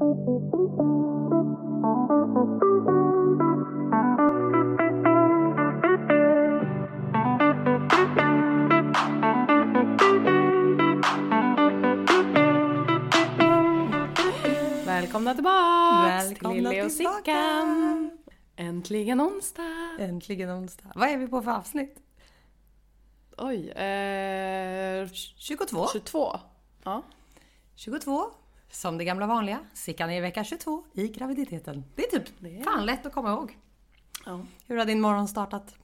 [0.00, 0.14] Välkomna
[15.34, 16.92] tillbaks Välkomna till och.
[16.92, 18.10] Sickan!
[18.56, 19.96] Äntligen onsdag!
[19.98, 20.92] Äntligen onsdag.
[20.94, 21.98] Vad är vi på för avsnitt?
[23.36, 25.86] Oj, eh, 22.
[25.92, 26.38] 22.
[26.84, 27.02] Ja.
[27.74, 28.30] 22.
[28.70, 29.58] Som det gamla vanliga.
[29.72, 31.84] Sickan är i vecka 22 i graviditeten.
[31.94, 33.58] Det är typ Det är- fan lätt att komma ihåg.
[34.26, 34.40] ja.
[34.66, 35.74] Hur har din morgon startat?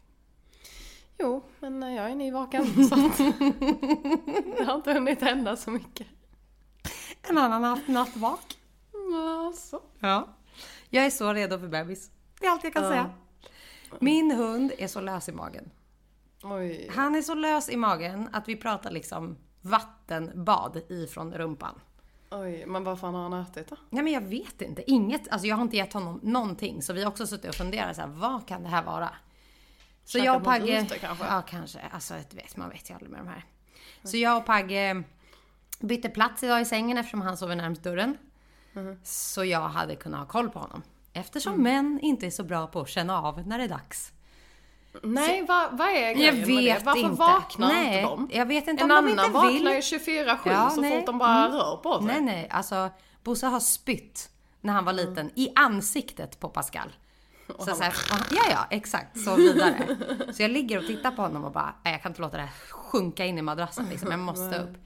[1.18, 3.16] Jo, men eh, jag är nyvaken så att
[4.58, 6.06] det har inte hunnit hända så mycket.
[7.22, 8.58] En annan har haft nattvak.
[9.46, 9.80] Alltså.
[10.00, 10.28] Ja.
[10.90, 12.10] Jag är så redo för bebis.
[12.40, 12.88] Det är allt jag kan Ja.
[12.90, 13.10] säga.
[14.00, 15.70] Min hund är så lös i magen.
[16.42, 16.90] Oj.
[16.94, 21.80] Han är så lös i magen att vi pratar liksom vattenbad ifrån rumpan.
[22.40, 23.76] Oj, men vad fan har han ätit då?
[23.90, 24.90] Nej men jag vet inte.
[24.90, 25.28] Inget.
[25.28, 26.82] Alltså jag har inte gett honom någonting.
[26.82, 29.08] Så vi har också suttit och funderat så här, vad kan det här vara?
[30.04, 30.82] Så Käkat jag och Pagge...
[30.82, 31.24] ute kanske?
[31.24, 31.80] Ja kanske.
[31.92, 33.44] Alltså vet, man vet ju aldrig med de här.
[34.04, 35.02] Så jag och Pagge
[35.80, 38.18] bytte plats idag i sängen eftersom han sover närmast dörren.
[38.72, 39.00] Mhm.
[39.04, 40.82] Så jag hade kunnat ha koll på honom.
[41.12, 41.62] Eftersom Mm.
[41.62, 44.12] män inte är så bra på att känna av när det är dags.
[45.02, 46.84] Nej, vad, vad är Jag grejen med vet det?
[46.84, 47.14] Varför inte.
[47.18, 48.30] vaknar nej, inte de?
[48.32, 49.64] Jag vet inte En om de annan inte vaknar vill.
[49.66, 50.96] ju 24-7 Ja, så nej.
[50.98, 51.52] fort de bara Mm.
[51.52, 52.06] rör på sig.
[52.06, 52.48] Nej, nej.
[52.50, 52.90] Alltså,
[53.24, 54.28] Bosse har spytt
[54.60, 55.08] när han var Mm.
[55.08, 56.92] liten i ansiktet på Pascal.
[57.58, 57.94] Så, så här,
[58.30, 59.20] ja, ja, exakt.
[59.20, 59.96] Så vidare.
[60.32, 62.42] Så jag ligger och tittar på honom och bara, nej, jag kan inte låta det
[62.42, 64.10] här sjunka in i madrassen liksom.
[64.10, 64.76] Jag måste upp.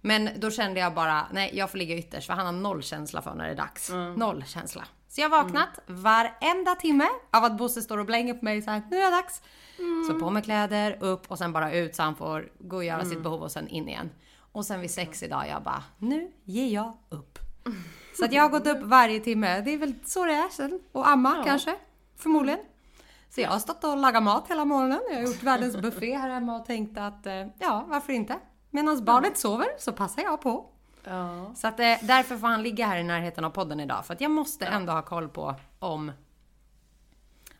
[0.00, 3.22] Men då kände jag bara, nej, jag får ligga ytterst för han har noll känsla
[3.22, 3.90] för när det är dags.
[4.16, 4.84] Noll känsla.
[5.12, 8.70] Så jag har vaknat varenda timme av att Bosse står och blänger på mig så
[8.70, 9.42] här, nu är det dags.
[10.08, 13.04] Så på med kläder, upp och sen bara ut så han får gå och göra
[13.04, 14.10] sitt behov och sen in igen.
[14.52, 17.38] Och sen vid sex idag, jag bara, nu ger jag upp.
[18.18, 19.60] Så att jag har gått upp varje timme.
[19.60, 20.80] Det är väl så det är sen.
[20.92, 21.76] Och amma kanske,
[22.16, 22.60] förmodligen.
[23.30, 25.00] Så jag har stått och lagat mat hela morgonen.
[25.10, 28.38] Jag har gjort världens buffé här hemma och tänkt att, eh, ja, varför inte?
[28.70, 30.71] Medan barnet sover så passar jag på.
[31.04, 31.52] Ja.
[31.56, 34.06] Så att eh, därför får han ligga här i närheten av podden idag.
[34.06, 36.12] För att jag måste ändå ha koll på om,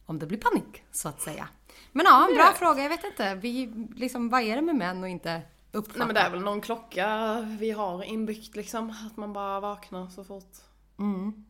[0.07, 1.49] om det blir panik, så att säga.
[1.93, 2.53] Men ja, en bra Ja.
[2.59, 2.83] fråga.
[2.83, 3.35] Jag vet inte.
[3.35, 3.67] Vi,
[3.97, 5.43] liksom, vad är det med män och inte
[5.73, 5.99] uppfatta?
[5.99, 8.91] Nej men det är väl någon klocka vi har inbyggt liksom.
[9.11, 10.53] Att man bara vaknar så fort
[10.99, 11.45] Mm.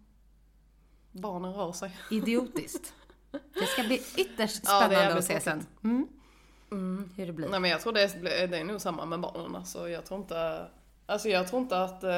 [1.13, 1.97] barnen rör sig.
[2.11, 2.95] Idiotiskt.
[3.31, 5.67] Det ska bli ytterst Ja, spännande jävligt att se sen.
[5.85, 6.09] Mm.
[7.17, 7.49] Hur det blir.
[7.49, 9.89] Nej men jag tror det är, det är nog samma med barnen alltså.
[9.89, 10.67] Jag tror inte,
[11.13, 12.11] alltså jag tror inte att, eh,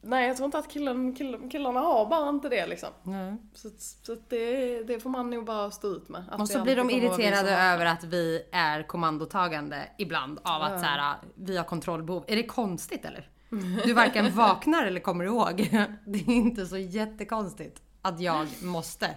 [0.00, 2.88] nej jag tror inte att killen, killen, killarna har bara inte det liksom.
[3.02, 3.36] Nej.
[3.54, 6.24] Så, så det, det får man nog bara stå ut med.
[6.38, 11.16] Och så blir de irriterade över att vi är kommandotagande ibland av att så här,
[11.34, 12.24] vi har kontrollbehov.
[12.28, 13.30] Är det konstigt eller?
[13.84, 15.56] Du varken vaknar eller kommer ihåg.
[16.06, 19.14] Det är inte så jättekonstigt att jag måste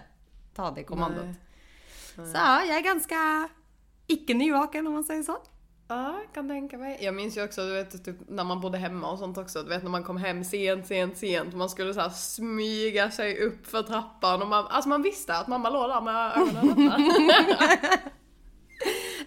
[0.54, 1.24] ta det kommandot.
[1.24, 1.34] Nej.
[2.16, 3.48] Så ja, jag är ganska
[4.06, 5.36] icke nyvaken om man säger så.
[5.88, 6.98] Ja, jag kan tänka mig.
[7.00, 9.62] Jag minns ju också, du vet, typ, när man bodde hemma och sånt också.
[9.62, 11.54] Du vet när man kom hem sent, sent, sent.
[11.54, 14.42] Man skulle så här smyga sig upp för trappan.
[14.42, 16.98] Och man, alltså man visste att mamma låg där med ögonen öppna.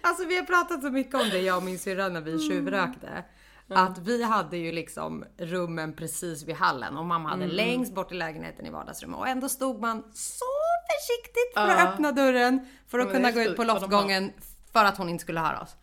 [0.02, 3.24] Alltså vi har pratat så mycket om det jag och min syrra när vi tjuvrökte.
[3.68, 8.14] Att vi hade ju liksom rummen precis vid hallen och mamma hade längst bort i
[8.14, 9.18] lägenheten i vardagsrummet.
[9.18, 10.44] Och ändå stod man så
[10.90, 11.88] försiktigt för att Ja.
[11.88, 14.32] öppna dörren för att men kunna gå ut på loftgången
[14.72, 15.76] för att hon inte skulle höra oss.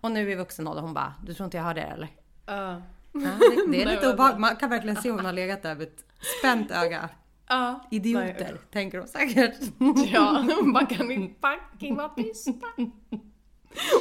[0.00, 2.08] Och nu i vuxen ålder hon bara, du tror inte jag hörde er eller?
[2.46, 2.82] Ja.
[3.12, 4.40] Ja, det, det är Nej, lite obehagligt.
[4.40, 6.04] Man kan verkligen se hon har legat där med ett
[6.40, 7.08] spänt öga.
[7.48, 7.80] Ja.
[7.90, 9.54] Idioter, tänker hon säkert.
[10.12, 12.66] Ja, man kan ju fucking vara tysta.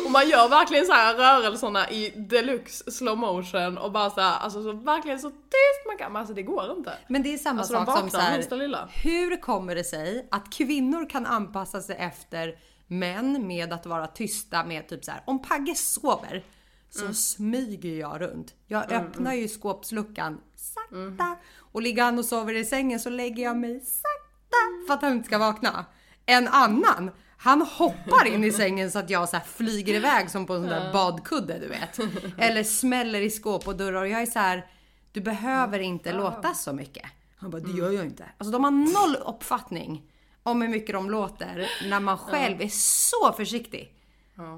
[0.05, 4.39] Och man gör verkligen så här rörelserna i deluxe slow motion och bara så här,
[4.39, 6.11] alltså så verkligen så tyst man kan.
[6.11, 6.93] Men alltså det går inte.
[7.07, 11.09] Men det är samma Alltså sak som så här, hur kommer det sig att kvinnor
[11.09, 12.55] kan anpassa sig efter
[12.87, 16.43] män med att vara tysta med typ så här, om Pagge sover
[16.89, 17.13] så Mm.
[17.13, 18.53] smyger jag runt.
[18.67, 21.35] Jag öppnar ju skåpsluckan sakta Mm.
[21.57, 25.11] och ligger han och sover i sängen så lägger jag mig sakta för att han
[25.11, 25.85] inte ska vakna.
[26.25, 30.53] En annan, han hoppar in i sängen så att jag så flyger iväg som på
[30.53, 31.99] en sån där badkudde du vet.
[32.37, 34.65] Eller smäller i skåp och dörrar och jag är så här.
[35.11, 37.05] Du behöver inte låta så mycket.
[37.37, 38.25] Han bara, det gör jag inte.
[38.37, 40.11] Alltså de har noll uppfattning
[40.45, 43.95] om hur mycket de låter när man själv är så försiktig.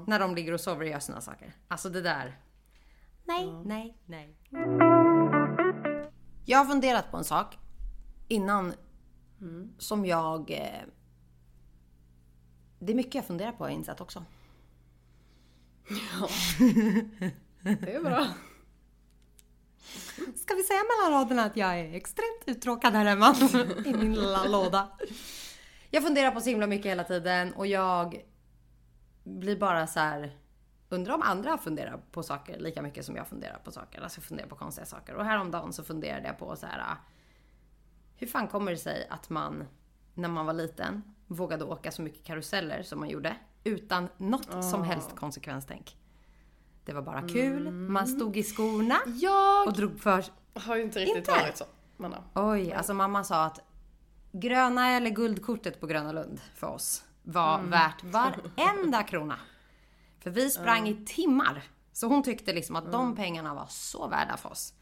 [0.06, 1.54] När de ligger och sover och gör såna saker.
[1.68, 2.38] Alltså det där.
[3.24, 4.36] Nej, nej, nej.
[6.44, 7.58] Jag har funderat på en sak
[8.28, 8.74] innan
[9.78, 10.50] som jag...
[10.50, 10.82] Eh,
[12.78, 14.24] det är mycket jag funderar på har jag insett också.
[17.62, 18.26] Det är bra.
[20.36, 23.36] Ska vi säga mellan raderna att jag är extremt uttråkad här hemma
[23.86, 24.88] i min lilla låda?
[25.90, 28.24] Jag funderar på så himla mycket hela tiden och jag
[29.24, 30.36] blir bara så här.
[30.88, 34.00] Undrar om andra funderar på saker lika mycket som jag funderar på saker.
[34.00, 35.14] Alltså funderar på konstiga saker.
[35.14, 36.96] Och häromdagen så funderade jag på så här.
[38.16, 39.64] Hur fan kommer det sig att man
[40.14, 44.60] när man var liten vågade åka så mycket karuseller som man gjorde utan något oh.
[44.60, 45.96] som helst konsekvenstänk?
[46.84, 47.92] Det var bara kul, mm.
[47.92, 50.24] man stod i skorna jag och drog för...
[50.54, 51.30] har ju inte riktigt inte.
[51.30, 51.64] varit så.
[51.96, 53.60] Men, Oj, alltså mamma sa att
[54.32, 57.70] gröna eller guldkortet på Gröna Lund för oss var mm.
[57.70, 59.38] värt varenda krona.
[60.20, 61.02] För vi sprang mm.
[61.02, 61.62] i timmar.
[61.92, 64.74] Så hon tyckte liksom att de pengarna var så värda för oss.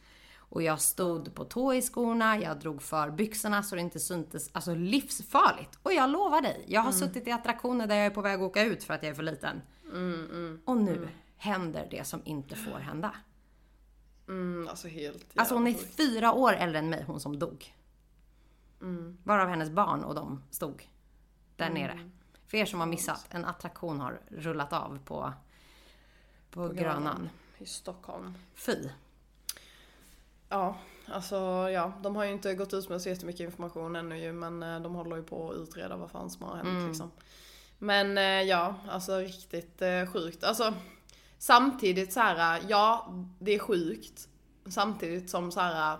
[0.48, 4.50] Och jag stod på tå i skorna, jag drog för byxorna så det inte syntes.
[4.52, 5.78] Alltså livsfarligt.
[5.82, 7.00] Och jag lovar dig, jag har mm.
[7.00, 9.14] suttit i attraktioner där jag är på väg att åka ut för att jag är
[9.14, 9.62] för liten.
[9.92, 11.08] Mm, mm, och nu mm.
[11.36, 13.14] händer det som inte får hända.
[14.28, 17.74] Mm, alltså helt Alltså hon är fyra år äldre än mig, hon som dog.
[18.80, 19.18] Mm.
[19.24, 20.88] Varav hennes barn och de stod
[21.56, 22.10] där nere.
[22.46, 25.32] För er som har missat, en attraktion har rullat av på,
[26.50, 27.28] på, på Grönan.
[27.58, 28.34] I Stockholm.
[28.54, 28.88] Fy.
[30.48, 31.36] Ja, alltså
[31.70, 34.80] ja, de har ju inte gått ut med så jättemycket information ännu ju, men eh,
[34.80, 36.88] de håller ju på att utreda vad fan som har hänt mm.
[36.88, 37.10] liksom.
[37.78, 40.44] Men eh, ja, alltså riktigt eh, sjukt.
[40.44, 40.74] Alltså
[41.38, 44.28] samtidigt så här, ja det är sjukt.
[44.66, 45.98] Samtidigt som så här,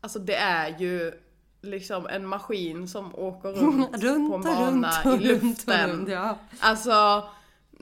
[0.00, 1.20] alltså det är ju
[1.62, 5.90] liksom en maskin som åker runt, runt på en bana runt, i luften.
[5.90, 6.38] Runt, ja.
[6.58, 7.28] Alltså,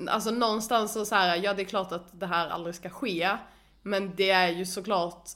[0.08, 3.36] alltså någonstans så, så här, ja det är klart att det här aldrig ska ske.
[3.82, 5.28] Men det är ju såklart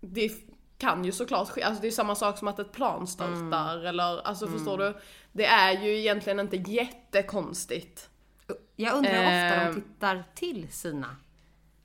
[0.00, 0.32] det
[0.78, 3.86] kan ju såklart ske, alltså det är samma sak som att ett plan störtar mm.
[3.86, 4.58] eller alltså mm.
[4.58, 4.96] förstår du?
[5.32, 8.08] Det är ju egentligen inte jättekonstigt.
[8.76, 9.74] Jag undrar hur ofta de ehm.
[9.74, 11.16] tittar till sina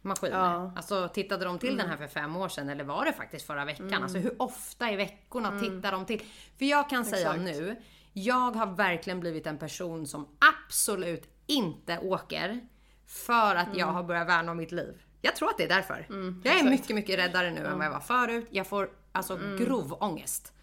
[0.04, 0.38] maskiner.
[0.38, 0.74] Ja.
[0.76, 1.78] Alltså tittade de till mm.
[1.78, 3.88] den här för fem år sedan eller var det faktiskt förra veckan?
[3.88, 4.04] Mm.
[4.04, 5.60] Alltså hur ofta i veckorna mm.
[5.60, 6.22] tittar de till?
[6.58, 7.44] För jag kan säga Exakt.
[7.44, 7.76] nu,
[8.14, 12.60] jag har verkligen blivit en person som absolut inte åker
[13.08, 13.96] för att jag mm.
[13.96, 15.02] har börjat värna om mitt liv.
[15.22, 16.06] Jag tror att det är därför.
[16.10, 17.72] Mm, jag är mycket, mycket räddare nu mm.
[17.72, 18.48] än vad jag var förut.
[18.50, 19.58] Jag får alltså mm.
[19.58, 20.54] grov ångest.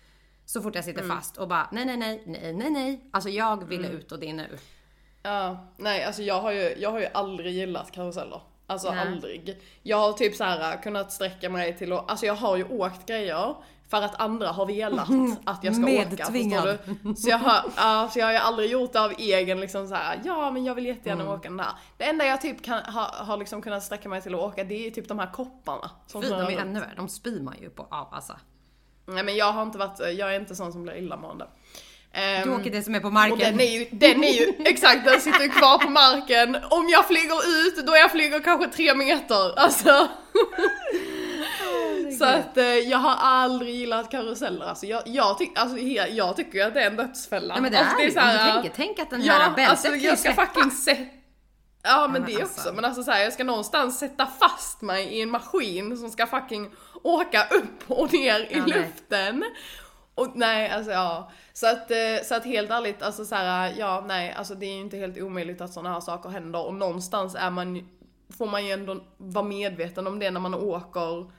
[0.45, 1.17] Så fort jag sitter mm.
[1.17, 3.09] fast och bara nej, nej, nej, nej, nej, nej.
[3.11, 3.97] Alltså jag vill mm.
[3.97, 4.59] ut och det är nu.
[5.23, 8.41] Ja, nej alltså jag har ju, jag har ju aldrig gillat karuseller.
[8.71, 9.07] Alltså nej.
[9.07, 9.57] aldrig.
[9.83, 13.07] Jag har typ så här kunnat sträcka mig till att, alltså jag har ju åkt
[13.07, 13.55] grejer
[13.89, 15.09] för att andra har velat
[15.45, 16.69] att jag ska Medtvingad.
[16.69, 16.79] åka.
[17.03, 17.15] du?
[17.15, 19.95] Så jag, har, ja, så jag har ju aldrig gjort det av egen liksom så
[19.95, 21.35] här, ja men jag vill jättegärna mm.
[21.35, 21.73] åka den där.
[21.97, 24.87] Det enda jag typ kan, ha, har liksom kunnat sträcka mig till att åka det
[24.87, 25.91] är typ de här kopparna.
[26.13, 26.95] Fy, de är ännu värre.
[26.97, 28.37] De spyr man ju på av alltså.
[29.07, 31.47] Nej men jag har inte varit, jag är inte sån som blir illamående.
[32.15, 33.33] Um, du åker det som är på marken.
[33.33, 36.57] Och den är ju, den är ju, exakt den sitter kvar på marken.
[36.71, 39.59] Om jag flyger ut, då jag flyger kanske tre meter.
[39.59, 40.09] Alltså.
[42.19, 44.67] Så att eh, jag har aldrig gillat karuseller.
[44.67, 47.55] Alltså jag, jag, tyck, alltså, jag tycker att det är en dödsfälla.
[47.55, 49.71] Ja men det är, det är så här, tänk, tänk att den här ja, bältet
[49.71, 51.21] alltså, jag ska fucking sätta
[51.83, 52.61] Ja men, men det alltså.
[52.61, 56.11] också, men alltså så här, jag ska någonstans sätta fast mig i en maskin som
[56.11, 56.71] ska fucking
[57.03, 59.39] åka upp och ner i ja, luften.
[59.39, 59.51] Nej.
[60.15, 61.31] Och nej, alltså ja.
[61.53, 64.75] Så att, eh, så att helt ärligt, alltså så här, ja nej, alltså det är
[64.75, 67.89] ju inte helt omöjligt att sådana här saker händer och någonstans är man,
[68.39, 71.31] får man ju ändå vara medveten om det när man åker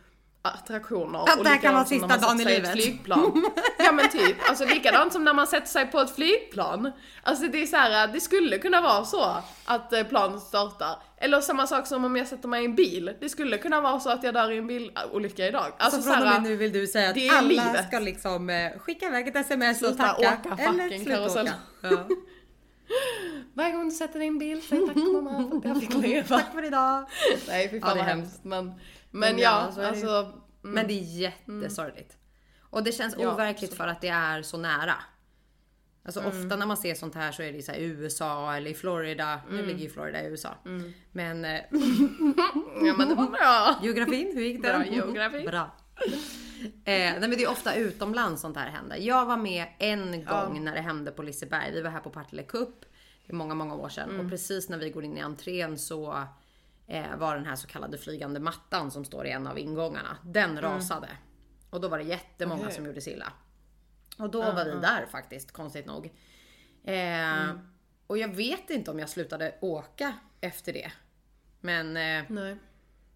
[0.41, 1.19] attraktioner.
[1.19, 2.71] Att det här kan vara sista dagen i livet.
[2.71, 3.51] Flygplan.
[3.77, 6.92] ja men typ, alltså likadant som när man sätter sig på ett flygplan.
[7.23, 9.35] Alltså det är så här, det skulle kunna vara så
[9.66, 10.95] att eh, planet startar.
[11.18, 13.13] Eller samma sak som om jag sätter mig i en bil.
[13.19, 15.73] Det skulle kunna vara så att jag dör i en bilolycka idag.
[15.77, 17.87] Alltså så från och med nu vill du säga att alla livet.
[17.87, 20.39] ska liksom eh, skicka iväg ett sms och tacka.
[20.45, 21.54] åka eller sluta åka.
[21.81, 21.89] Ja.
[23.54, 25.94] Varje gång du sätter dig i en bil, säg tack mamma för att jag fick
[25.94, 26.39] leva.
[26.39, 27.06] tack för idag.
[27.47, 28.44] Nej fy fan ja, vad hemskt.
[28.44, 28.73] Men
[29.11, 29.81] men, ja, alltså.
[29.81, 30.41] alltså mm.
[30.61, 32.18] Men det är jättesorgligt.
[32.59, 34.95] Och det känns ja, overkligt för att det är så nära.
[36.03, 36.31] Alltså mm.
[36.31, 39.41] ofta när man ser sånt här så är det så USA eller i Florida.
[39.47, 39.57] Mm.
[39.57, 40.49] Nu ligger ju Florida i USA.
[40.65, 40.94] Mm.
[41.11, 41.45] Men...
[41.45, 41.51] Eh,
[42.85, 43.80] ja men det var bra.
[43.83, 44.68] Geografin, hur gick det?
[44.68, 45.47] Bra geografi.
[45.47, 45.75] bra.
[46.63, 48.97] Eh, nej men det är ofta utomlands sånt här händer.
[48.97, 50.61] Jag var med en gång ja.
[50.61, 51.71] när det hände på Liseberg.
[51.71, 52.85] Vi var här på Partille Cup.
[53.25, 54.09] Det är många, många år sedan.
[54.09, 54.30] Och mm.
[54.30, 56.27] precis när vi går in i entrén så
[56.92, 60.18] eh, var den här så kallade flygande mattan som står i en av ingångarna.
[60.24, 60.64] Den mm.
[60.64, 61.10] rasade.
[61.69, 62.76] Och då var det jättemånga okay.
[62.76, 63.33] som gjorde sig illa.
[64.18, 66.06] Och då uh, var vi där faktiskt, konstigt nog.
[66.83, 67.60] Eh, mm.
[68.07, 70.92] Och jag vet inte om jag slutade åka efter det.
[71.60, 72.57] Men eh, nej.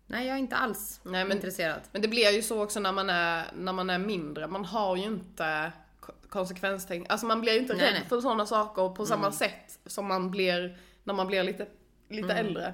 [0.05, 1.81] nej, jag är inte alls nej, men, intresserad.
[1.91, 4.47] Men det blir ju så också när man är, när man är mindre.
[4.47, 5.71] Man har ju inte
[6.29, 7.09] konsekvenstänk.
[7.09, 8.09] Alltså man blir ju inte nej, rädd nej.
[8.09, 9.33] för sådana saker på samma mm.
[9.33, 11.67] sätt som man blir när man blir lite,
[12.09, 12.45] lite mm.
[12.45, 12.73] äldre.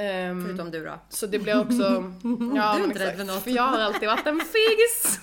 [0.00, 0.92] Ehm, Förutom du då.
[1.08, 1.82] så det blir också...
[2.56, 3.42] ja, Du är inte rädd för något.
[3.42, 5.18] För jag har alltid varit en fegis.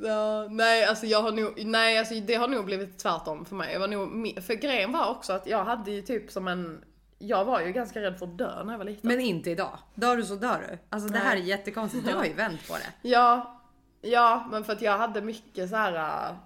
[0.00, 3.72] ja, nej, alltså jag har nog, nej, alltså det har nog blivit tvärtom för mig.
[3.72, 6.84] Jag var nog, för grejen var också att jag hade ju typ som en,
[7.18, 9.08] jag var ju ganska rädd för att dö när jag var liten.
[9.08, 9.78] Men inte idag.
[9.94, 10.78] Dör du så dör du.
[10.90, 12.06] Alltså det här är jättekonstigt.
[12.06, 13.08] Du har ju vänt på det.
[13.08, 13.60] Ja,
[14.00, 16.28] ja, men för att jag hade mycket så här.
[16.30, 16.36] äh,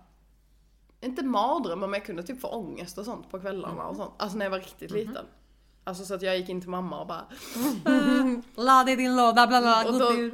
[1.01, 4.15] inte mardrömmar men jag kunde typ få ångest och sånt på kvällarna och sånt.
[4.17, 5.25] Alltså när jag var riktigt liten.
[5.85, 7.25] Alltså så att jag gick in till mamma och bara
[8.57, 10.31] La det i din låda, bla bla, Och då-.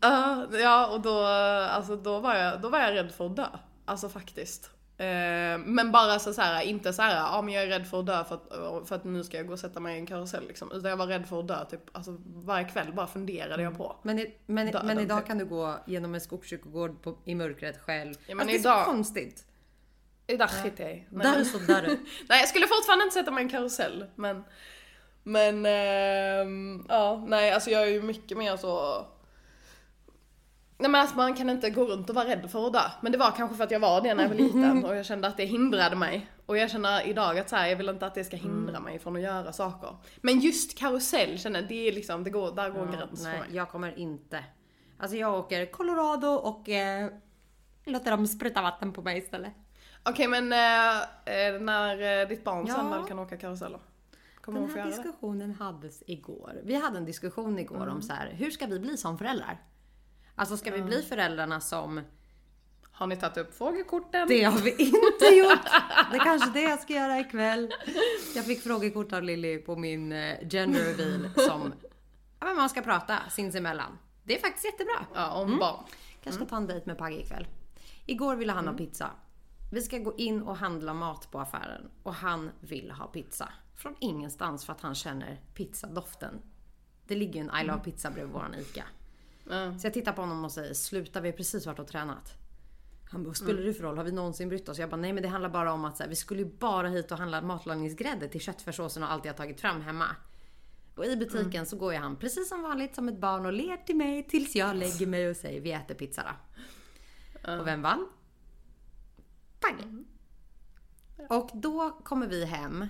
[0.00, 1.24] "Ah", Ja och då,
[1.70, 3.46] alltså då var jag, då var jag rädd för att dö.
[3.84, 4.70] Alltså faktiskt.
[4.98, 8.00] Eh, Men bara så, så här, inte så här, ja men jag är rädd för
[8.00, 10.06] att dö för att, för att nu ska jag gå och sätta mig i en
[10.06, 10.72] karusell liksom.
[10.72, 13.96] Utan jag var rädd för att dö typ, alltså varje kväll bara funderade jag på.
[14.02, 15.26] Men, i, men, Döden, men idag typ.
[15.26, 18.14] kan du gå genom en skogskyrkogård på, i mörkret själv.
[18.26, 19.44] Ja, men alltså, det är idag- så konstigt.
[20.32, 21.06] Idag skiter jag.
[21.10, 21.82] Nej, Där men- så där.
[22.28, 24.44] Nej jag skulle fortfarande inte sätta mig i en karusell men
[25.22, 29.04] Men ehm, ja nej alltså jag är ju mycket mer så
[30.78, 32.82] Nej men alltså man kan inte gå runt och vara rädd för att dö.
[33.00, 35.06] Men det var kanske för att jag var det när jag var liten och jag
[35.06, 36.26] kände att det hindrade mig.
[36.46, 38.98] Och jag känner idag att så här, jag vill inte att det ska hindra mig
[38.98, 39.96] från att göra saker.
[40.20, 43.32] Men just karusell känner jag, det är liksom, det går, där går en gräns Nej,
[43.38, 43.56] för mig.
[43.56, 44.44] jag kommer inte.
[44.98, 47.10] Alltså jag åker Colorado och eh,
[47.84, 49.52] låter dem spruta vatten på mig istället.
[50.04, 51.00] Okej men eh,
[51.46, 52.74] eh, när eh, ditt barn Ja.
[52.74, 53.80] sen väl kan åka karuseller?
[54.40, 54.96] Kommer Den här göra det?
[54.96, 56.60] diskussionen hades igår.
[56.64, 57.88] Vi hade en diskussion igår Mm.
[57.94, 59.62] om så här, hur ska vi bli som föräldrar?
[60.34, 62.00] Alltså ska vi bli föräldrarna som
[62.94, 64.28] Har ni tagit upp frågekorten?
[64.28, 65.64] Det har vi inte gjort.
[66.10, 67.72] Det är kanske det jag ska göra ikväll.
[68.34, 71.72] Jag fick frågekort av Lilly på min eh, gender reveal som
[72.40, 73.98] ja, men man ska prata sinsemellan.
[74.24, 75.06] Det är faktiskt jättebra.
[75.14, 75.84] Ja, om barn.
[76.24, 77.46] Kanske ska ta en dejt med Pagge ikväll.
[78.06, 79.10] Igår ville han ha pizza.
[79.72, 83.48] Vi ska gå in och handla mat på affären och han vill ha pizza.
[83.76, 86.42] Från ingenstans för att han känner pizzadoften.
[87.06, 88.84] Det ligger ju en I Love Pizza bredvid våran ICA.
[89.48, 89.78] Ja.
[89.78, 92.32] Så jag tittar på honom och säger, sluta vi har precis varit och tränat.
[93.10, 93.96] Han bara, spelar det för roll?
[93.96, 94.78] Har vi någonsin brytt oss?
[94.78, 96.88] Jag bara, nej men det handlar bara om att så här, vi skulle ju bara
[96.88, 100.06] hit och handla matlagningsgrädde till köttfärssåsen och allt jag tagit fram hemma.
[100.96, 103.76] Och i butiken så går ju han precis som vanligt som ett barn och ler
[103.76, 107.52] till mig tills jag lägger mig och säger, vi äter pizza då.
[107.58, 108.08] Och vem vann?
[109.62, 110.04] Pagge.
[111.28, 112.86] Och då kommer vi hem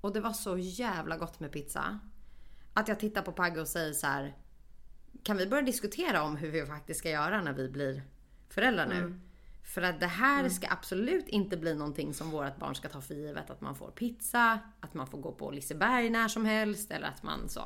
[0.00, 1.98] och det var så jävla gott med pizza.
[2.74, 4.36] Att jag tittar på Pagge och säger så här.
[5.22, 8.02] Kan vi börja diskutera om hur vi faktiskt ska göra när vi blir
[8.48, 9.20] föräldrar nu?
[9.74, 13.14] För att det här ska absolut inte bli någonting som vårt barn ska ta för
[13.14, 13.50] givet.
[13.50, 17.22] Att man får pizza, att man får gå på Liseberg när som helst eller att
[17.22, 17.62] man så.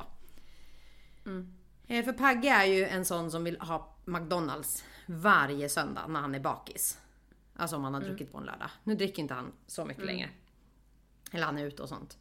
[1.87, 6.35] Eh, För Pagge är ju en sån som vill ha McDonalds varje söndag när han
[6.35, 6.97] är bakis.
[7.59, 8.69] Alltså om han har druckit på en lördag.
[8.83, 10.29] Nu dricker inte han så mycket längre.
[11.31, 12.17] Eller han är ute och sånt.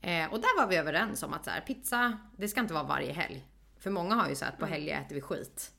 [0.00, 2.84] Eh, och där var vi överens om att så här, pizza, det ska inte vara
[2.84, 3.46] varje helg.
[3.78, 5.72] För många har ju så här att på helger äter vi skit.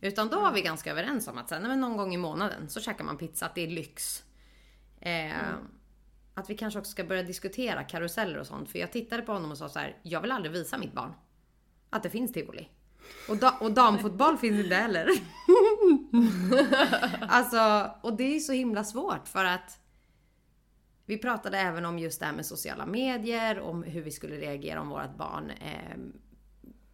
[0.00, 2.16] Utan då var vi ganska överens om att så här, nej, men någon gång i
[2.16, 4.24] månaden så käkar man pizza, att det är lyx.
[5.00, 5.32] Eh,
[6.34, 8.70] Att vi kanske också ska börja diskutera karuseller och sånt.
[8.70, 11.12] För jag tittade på honom och sa så här, jag vill aldrig visa mitt barn
[11.90, 12.68] att det finns tivoli.
[13.28, 15.08] Och, da- och damfotboll finns inte heller.
[17.20, 19.78] alltså, och det är så himla svårt för att
[21.06, 24.80] vi pratade även om just det här med sociala medier, om hur vi skulle reagera
[24.80, 25.96] om vårt barn eh,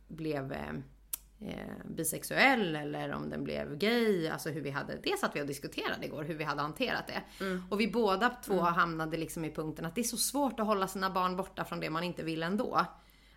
[0.08, 0.74] blev eh,
[1.84, 4.28] bisexuell eller om den blev gay.
[4.28, 7.44] Alltså hur vi hade, det satt vi och diskuterade igår, hur vi hade hanterat det.
[7.70, 10.88] Och vi båda två hamnade liksom i punkten att det är så svårt att hålla
[10.88, 12.86] sina barn borta från det man inte vill ändå.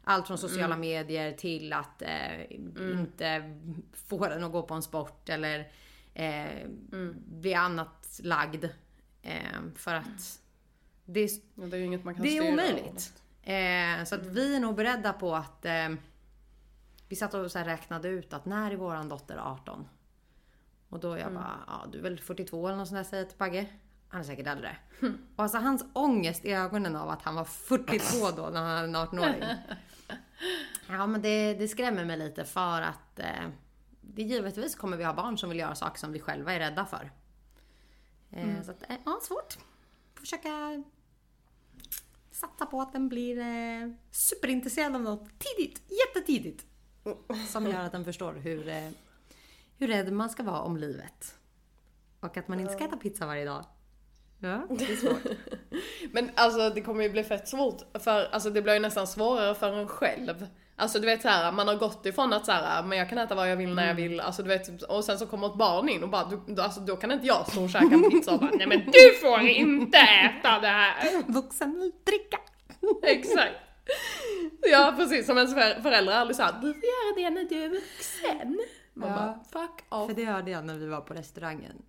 [0.03, 3.57] Allt från sociala medier till att eh, inte
[3.93, 5.71] få den att gå på en sport eller
[6.13, 6.67] eh,
[7.25, 8.65] bli annat lagd.
[9.21, 10.39] Eh, för att
[11.05, 13.13] det är, Ja, Det är inget man kan det är omöjligt.
[13.43, 15.89] Eh, så att vi är nog beredda på att eh,
[17.07, 19.87] vi satt och så räknade ut att när är våran dotter 18?
[20.89, 23.29] Och då jag bara, ja du är väl 42 eller något sånt där säger jag
[23.29, 23.65] till Pagge.
[24.07, 24.77] Han är säkert äldre.
[25.35, 28.87] Och alltså hans ångest i ögonen av att han var 42 då när han hade
[28.87, 29.43] en 18-åring.
[30.89, 33.49] Ja men det, det skrämmer mig lite för att eh,
[34.01, 36.85] det givetvis kommer vi ha barn som vill göra saker som vi själva är rädda
[36.85, 37.11] för.
[38.31, 39.57] Eh, Så att, eh, ja svårt.
[40.19, 40.83] Försöka
[42.31, 46.65] satsa på att den blir eh, superintresserad av något tidigt, jättetidigt.
[47.47, 48.89] Som gör att den förstår hur, eh,
[49.77, 51.35] hur rädd man ska vara om livet.
[52.19, 53.65] Och att man inte ska äta pizza varje dag.
[54.39, 55.21] Ja, det är svårt.
[56.11, 59.55] Men alltså det kommer ju bli fett svårt för, alltså det blir ju nästan svårare
[59.55, 60.47] för en själv.
[60.75, 63.51] Alltså du vet såhär, man har gått ifrån att såhär, men jag kan äta vad
[63.51, 66.03] jag vill när jag vill, alltså du vet, och sen så kommer ett barn in
[66.03, 68.39] och bara, du, du- alltså då kan inte jag stå och käka en pizza och
[68.39, 71.23] bara, nej men du får inte äta det här!
[71.27, 72.37] Vuxen dricka.
[73.03, 73.55] Exakt.
[74.71, 77.69] Ja precis, som ens för- föräldrar aldrig sa du får göra det när du är
[77.69, 78.59] vuxen.
[78.93, 79.15] Man Ja.
[79.15, 80.07] bara fuck off.
[80.09, 81.81] För det hörde jag när vi var på restaurangen.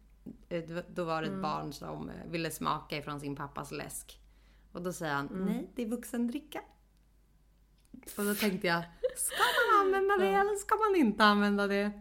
[0.49, 4.19] Eh, då- var det ett barn som eh, ville smaka ifrån sin pappas läsk.
[4.73, 6.61] Och då säger han, nej det är vuxendricka.
[8.19, 8.83] Och då tänkte jag,
[9.17, 11.93] ska man använda det eller ska man inte använda det?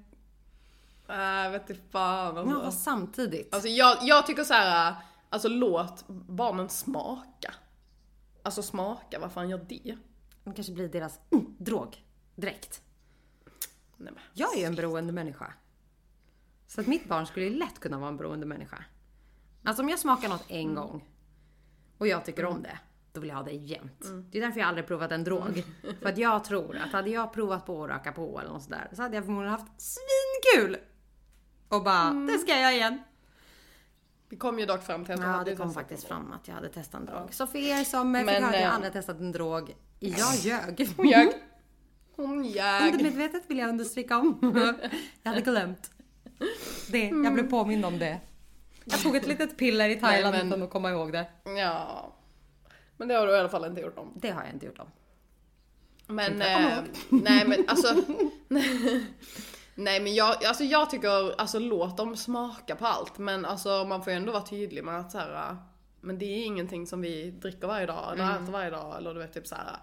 [1.07, 2.61] Äh, vet du fan alltså.
[2.61, 3.53] fast samtidigt.
[3.53, 4.95] Alltså jag, jag tycker så här,
[5.29, 7.53] alltså låt barnen smaka.
[8.43, 9.97] Alltså smaka, vad fan gör det?
[10.43, 12.81] Det kanske blir deras mm, drog direkt.
[13.97, 14.23] Nej, men.
[14.33, 15.53] Jag är ju en beroende människa.
[16.71, 18.83] Så att mitt barn skulle ju lätt kunna vara en beroende människa.
[19.63, 21.05] Alltså om jag smakar något en gång
[21.97, 22.79] och jag tycker om det,
[23.13, 24.05] då vill jag ha det jämt.
[24.31, 25.63] Det är därför jag aldrig provat en drog.
[26.01, 28.89] För att jag tror att hade jag provat på att röka på eller något sådär,
[28.93, 30.77] så hade jag förmodligen haft svinkul!
[31.67, 32.99] Och bara, det ska jag igen.
[34.29, 36.07] Vi kom ju dock fram till att Ja, hade det kom faktiskt det.
[36.07, 37.33] fram att jag hade testat en drog.
[37.33, 39.75] Så för er som Men, Men, fick höra att jag eh, aldrig testat en drog,
[39.99, 40.89] jag ljög.
[40.97, 41.31] Hon ljög.
[42.15, 42.93] Hon ljög.
[42.93, 44.39] Undermedvetet vill jag understryka om.
[45.23, 45.91] Jag hade glömt.
[46.91, 48.19] Det, jag blev påmind om det.
[48.85, 51.25] Jag tog ett litet piller i Thailand Nej, men- utan att komma ihåg det.
[51.57, 52.13] Ja.
[52.97, 54.13] Men det har du i alla fall inte gjort om.
[54.15, 54.87] Det har jag inte gjort om.
[56.07, 56.77] Men, eh,
[57.09, 57.95] nej men alltså.
[59.75, 63.17] nej men jag, alltså jag tycker, alltså låt dem smaka på allt.
[63.17, 65.57] Men alltså man får ju ändå vara tydlig med att så här,
[66.01, 68.43] men det är ingenting som vi dricker varje dag eller Mm.
[68.43, 69.77] äter varje dag eller du vet typ så här.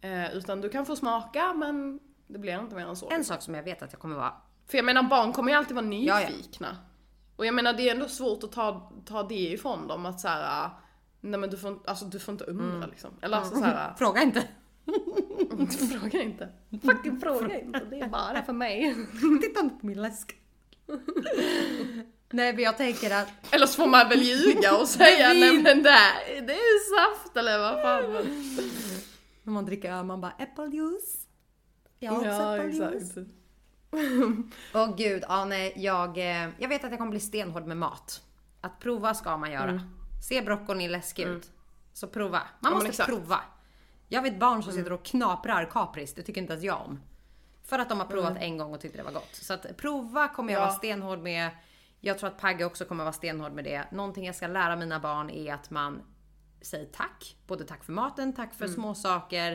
[0.00, 3.10] Eh, utan du kan få smaka men det blir inte mer än så.
[3.10, 4.32] En sak som jag vet att jag kommer vara...
[4.72, 6.28] För jag menar barn kommer ju alltid vara Ja, ja.
[6.28, 6.76] nyfikna.
[7.36, 10.28] Och jag menar det är ändå svårt att ta, ta det ifrån dem att så
[10.28, 10.70] här.
[11.20, 12.90] Nej men du får, inte- alltså, du får inte undra Mm.
[12.90, 13.10] liksom.
[13.22, 13.94] Eller alltså så här.
[13.98, 14.42] Fråga inte.
[16.00, 16.48] Fråga inte.
[16.82, 17.80] Fucking fråga inte.
[17.90, 18.94] Det är bara för mig.
[19.42, 20.36] Titta inte på min läsk.
[22.30, 25.82] Nej men jag tänker att Eller så får man väl ljuga och säga nej men
[25.82, 28.12] det, här, det är saft eller vad fan.
[28.12, 28.24] Men...
[29.42, 31.26] när man dricker öl man bara äppeljuice.
[31.98, 33.02] Jag har också Ja äppeljuice.
[33.10, 33.28] exakt.
[34.74, 38.22] Åh gud, ja nej jag, eh, jag vet att jag kommer bli stenhård med mat.
[38.60, 39.80] Att prova ska man göra.
[40.28, 41.50] Se broccolin läskig ut.
[41.92, 42.30] Så prova.
[42.38, 42.48] Man Mm.
[42.62, 43.08] men måste exakt.
[43.08, 43.20] Mm.
[43.20, 43.40] prova.
[44.08, 47.00] Jag vet barn som sitter och knaprar kapris, det tycker inte ens jag om.
[47.64, 49.28] För att de har provat en gång och tyckte det var gott.
[49.34, 50.66] Så att prova kommer jag Mm.
[50.66, 50.70] Ja.
[50.70, 51.50] vara stenhård med.
[52.00, 53.84] Jag tror att Pagge också kommer vara stenhård med det.
[53.92, 56.02] Någonting jag ska lära mina barn är att man
[56.60, 57.36] säger tack.
[57.46, 58.58] Både tack för maten, tack Mm.
[58.58, 59.52] för små saker.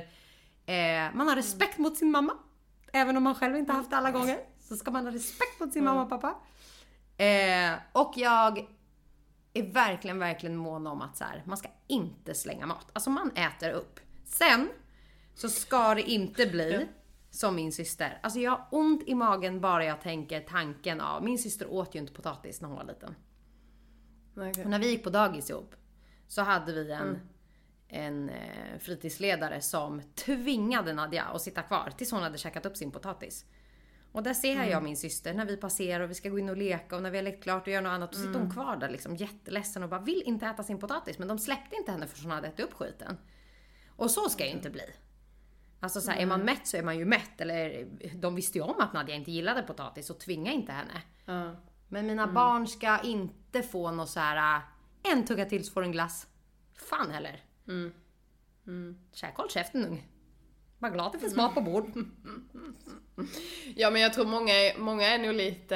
[0.66, 2.34] Eh, man har respekt mot sin mamma.
[2.98, 4.40] Även om man själv inte haft det alla gånger.
[4.60, 6.36] Så ska man ha respekt mot sin mamma och pappa.
[7.24, 8.68] Eh, och jag
[9.54, 12.90] är verkligen, verkligen mån om att så här, man ska inte slänga mat.
[12.94, 14.00] Alltså man äter upp.
[14.26, 14.70] Sen
[15.36, 16.88] så ska det inte bli
[17.32, 18.20] som min syster.
[18.24, 22.00] Alltså jag har ont i magen bara jag tänker tanken av, min syster åt ju
[22.00, 23.16] inte potatis när hon var liten.
[24.38, 24.64] Okej.
[24.64, 25.76] Och när vi gick på dagis ihop
[26.28, 27.20] så hade vi en,
[27.90, 32.92] en eh, fritidsledare som tvingade Nadja att sitta kvar tills hon hade käkat upp sin
[32.92, 33.46] potatis.
[34.12, 36.58] Och där ser jag min syster när vi passerar och vi ska gå in och
[36.58, 38.12] leka och när vi har lekt klart och gör något annat.
[38.12, 41.20] Då sitter hon kvar där liksom jätteledsen och bara vill inte äta sin potatis.
[41.20, 43.18] Men de släppte inte henne för hon hade ätit upp skiten.
[43.90, 44.84] Och så ska jag inte bli.
[45.80, 47.42] Alltså så här, är man mätt så är man ju mätt.
[47.42, 51.02] Eller de visste ju om att Nadja inte gillade potatis och tvinga inte henne.
[51.26, 51.56] Ja.
[51.88, 54.58] Men mina barn ska inte få något så här.
[54.58, 54.64] äh,
[55.12, 56.28] en tugga till så får en glass.
[56.90, 57.47] Fan heller.
[57.68, 58.98] Mm.
[59.14, 60.04] Käka håll käften unge.
[60.80, 61.92] Var glad att det finns mat på bord.
[63.76, 65.76] Ja men jag tror många, många är nog lite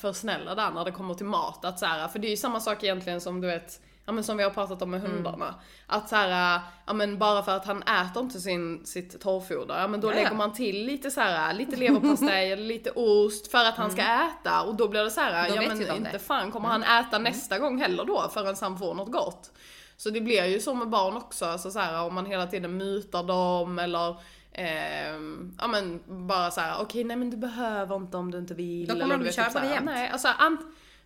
[0.00, 1.64] för snälla där när det kommer till mat.
[1.64, 4.24] Att så här, för det är ju samma sak egentligen som du vet, ja men
[4.24, 5.54] som vi har pratat om med hundarna.
[5.86, 9.88] Att så här, ja men bara för att han äter inte sin, sitt torrfoder, ja
[9.88, 10.22] men då Ja, ja.
[10.22, 14.02] lägger man till lite så här, lite leverpastej eller lite ost för att han ska
[14.02, 14.62] äta.
[14.62, 16.18] Och då blir det så här, Då ja men inte det.
[16.18, 19.52] fan kommer han äta nästa gång heller då förrän han får något gott.
[19.96, 22.76] Så det blir ju så med barn också, alltså så här, om man hela tiden
[22.76, 24.16] mutar dem eller
[24.52, 28.54] ehm, ja men bara så här: okej nej men du behöver inte om du inte
[28.54, 28.86] vill.
[28.86, 29.84] Då kommer eller de bli vet, typ jämt.
[29.84, 30.28] Nej, alltså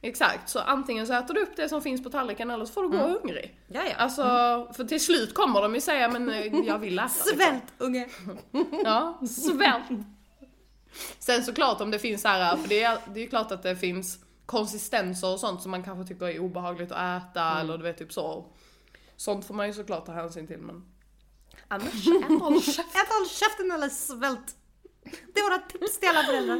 [0.00, 0.48] exakt.
[0.48, 2.88] Så antingen så äter du upp det som finns på tallriken eller så får du
[2.88, 3.60] gå hungrig.
[3.68, 3.94] Ja, ja.
[3.96, 4.22] Alltså,
[4.76, 7.08] för till slut kommer de ju säga men eh, jag vill äta.
[7.08, 7.36] liksom.
[7.38, 8.08] Svält unge.
[8.84, 9.84] Ja, svält.
[11.18, 13.76] Sen såklart om det finns här, för det är, det är ju klart att det
[13.76, 17.98] finns konsistenser och sånt som man kanske tycker är obehagligt att äta eller du vet
[17.98, 18.44] typ så.
[19.18, 20.84] Sånt får man ju såklart ta hänsyn till men
[21.68, 23.00] annars, ät håll käften.
[23.00, 24.56] Ät håll käften eller svält.
[25.34, 26.58] Det är våra tips till alla föräldrar.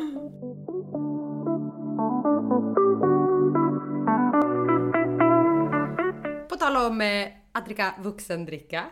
[6.49, 8.85] På tal om eh, att dricka vuxendricka.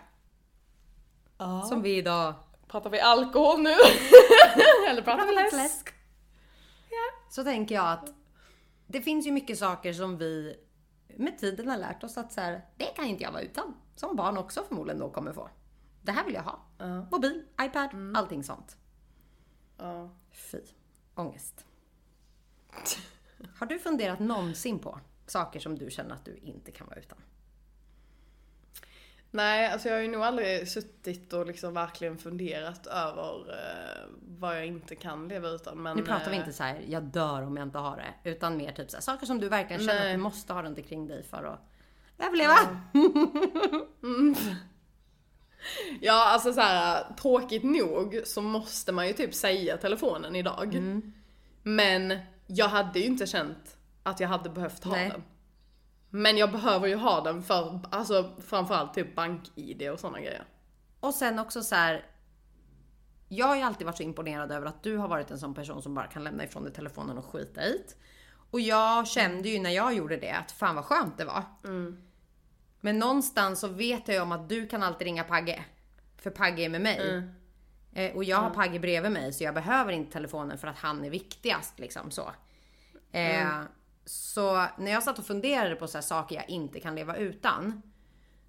[1.68, 2.35] Som vi idag
[2.68, 3.70] Pratar vi alkohol nu?
[4.88, 5.52] eller pratar vi läsk?
[5.52, 5.88] läsk.
[7.31, 8.14] Så tänker jag att
[8.87, 10.57] det finns ju mycket saker som vi
[11.18, 13.74] med tiden har lärt oss att så här, det kan inte jag vara utan.
[13.96, 15.48] Som barn också förmodligen då kommer få.
[16.02, 16.61] Det här vill jag ha.
[16.79, 17.07] Ja.
[17.11, 18.76] Mobil, iPad, allting sånt.
[19.76, 20.11] Ja.
[20.31, 20.61] Fy.
[21.14, 21.66] Ångest.
[23.59, 27.18] Har du funderat någonsin på saker som du känner att du inte kan vara utan?
[29.37, 34.57] Nej, alltså jag har ju nog aldrig suttit och liksom verkligen funderat över eh, vad
[34.57, 35.83] jag inte kan leva utan.
[35.83, 38.31] Men, Nu pratar vi eh, inte så här, jag dör om jag inte har det.
[38.31, 40.12] Utan mer typ så här, saker som du verkligen känner Nej.
[40.12, 41.61] att du måste ha runt omkring dig för att
[42.18, 42.57] överleva.
[46.01, 50.75] Ja, alltså så här, tråkigt nog så måste man ju typ säga telefonen idag.
[50.75, 51.12] Mm.
[51.62, 55.09] Men jag hade ju inte känt att jag hade behövt ha Nej.
[55.09, 55.22] den.
[56.10, 60.44] Men jag behöver ju ha den för, alltså framförallt typ bank-id och sådana grejer.
[61.00, 62.04] Och sen också så här.
[63.28, 65.82] Jag har ju alltid varit så imponerad över att du har varit en sån person
[65.82, 67.82] som bara kan lämna ifrån dig telefonen och skita i.
[68.50, 71.42] Och jag kände ju när jag gjorde det att fan vad skönt det var.
[72.80, 75.64] Men någonstans så vet jag ju om att du kan alltid ringa Pagge.
[76.16, 76.98] För Pagge är med mig.
[77.92, 81.04] Eh, och jag har Pagge bredvid mig så jag behöver inte telefonen för att han
[81.04, 82.32] är viktigast liksom så.
[83.12, 83.46] Eh,
[84.06, 87.82] Så när jag satt och funderade på så här saker jag inte kan leva utan.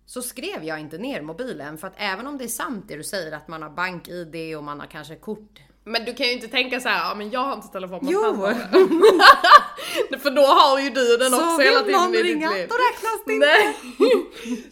[0.05, 3.03] Så skrev jag inte ner mobilen för att även om det är sant det du
[3.03, 5.59] säger att man har bank-id och man har kanske kort.
[5.83, 8.21] Men du kan ju inte tänka så här, ja men jag har inte telefon Jo.
[10.19, 12.69] För då har ju du den också hela tiden i ditt liv.
[12.69, 13.73] då räknas det inte.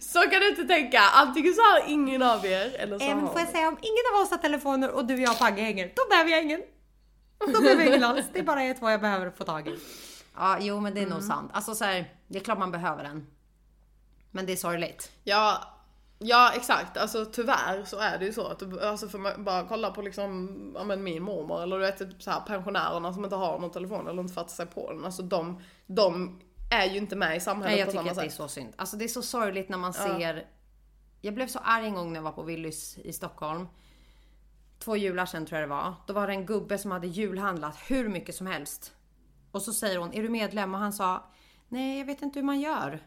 [0.00, 1.00] Så kan du inte tänka.
[1.00, 4.04] Antingen så har ingen av er eller så Även har får jag säga om ingen
[4.14, 6.62] av oss har telefoner och du och jag och Pagge hänger, då behöver jag ingen.
[7.38, 8.26] Då behöver jag ingen alls.
[8.32, 9.78] Det är bara ett vad jag behöver få tag i.
[10.36, 11.50] Ja, jo men det är nog sant.
[11.54, 13.26] Alltså så här, det är klart man behöver den.
[14.30, 15.12] Men det är sorgligt.
[15.24, 15.62] Ja,
[16.18, 16.96] ja exakt.
[16.96, 20.72] Alltså tyvärr så är det ju så att alltså för man bara kolla på liksom,
[20.78, 23.70] ja men min mormor eller du vet typ så här pensionärerna som inte har någon
[23.70, 25.04] telefon eller inte fattar sig på den.
[25.04, 28.16] Alltså de, de är ju inte med i samhället Nej, jag på tycker samma att
[28.16, 28.36] det är sätt.
[28.36, 28.72] så synd.
[28.76, 30.46] Alltså det är så sorgligt när man ser...
[31.20, 33.68] Jag blev så arg en gång när jag var på Willys i Stockholm.
[34.78, 35.94] Två jular sedan tror jag det var.
[36.06, 38.92] Då var det en gubbe som hade julhandlat hur mycket som helst.
[39.56, 40.74] Och så säger hon, är du medlem?
[40.74, 41.24] Och han sa,
[41.68, 43.00] nej jag vet inte hur man gör.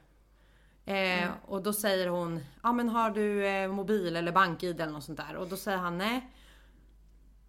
[0.85, 0.95] Eh,
[1.47, 5.17] Och då säger hon, ja men har du eh, mobil eller bank-id eller något sånt
[5.27, 5.35] där?
[5.35, 6.29] Och då säger han nej.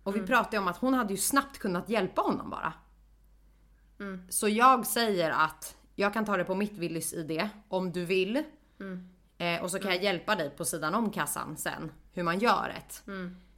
[0.02, 2.72] Och vi pratade om att hon hade ju snabbt kunnat hjälpa honom bara.
[4.28, 8.42] Så jag säger att jag kan ta det på mitt Willys ID om du vill.
[9.38, 12.74] Eh, och så kan jag hjälpa dig på sidan om kassan sen hur man gör
[12.78, 13.02] ett.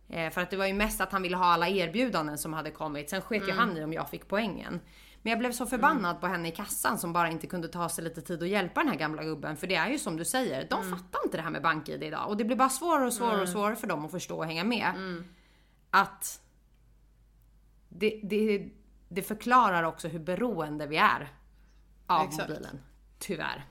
[0.08, 2.70] Eh, för att det var ju mest att han ville ha alla erbjudanden som hade
[2.70, 3.10] kommit.
[3.10, 4.80] Sen sket ju han i om jag fick poängen.
[5.22, 8.04] Men jag blev så förbannad på henne i kassan som bara inte kunde ta sig
[8.04, 9.56] lite tid att hjälpa den här gamla gubben.
[9.56, 12.28] För det är ju som du säger, de fattar inte det här med BankID idag.
[12.28, 14.64] Och det blir bara svårare och svårare och svårare för dem att förstå och hänga
[14.64, 14.92] med.
[15.90, 16.40] Att
[17.88, 18.70] det, det,
[19.08, 21.32] det förklarar också hur beroende vi är
[22.06, 22.48] av Exakt.
[22.48, 22.80] mobilen.
[23.18, 23.64] Tyvärr.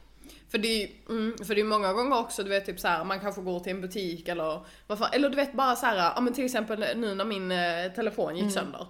[0.49, 3.03] För det är mm, för det är många gånger också, du vet typ så här,
[3.03, 5.95] man kanske går till en butik eller vad fan, eller du vet bara så här,
[6.15, 8.87] ja men till exempel nu när min eh, telefon gick sönder.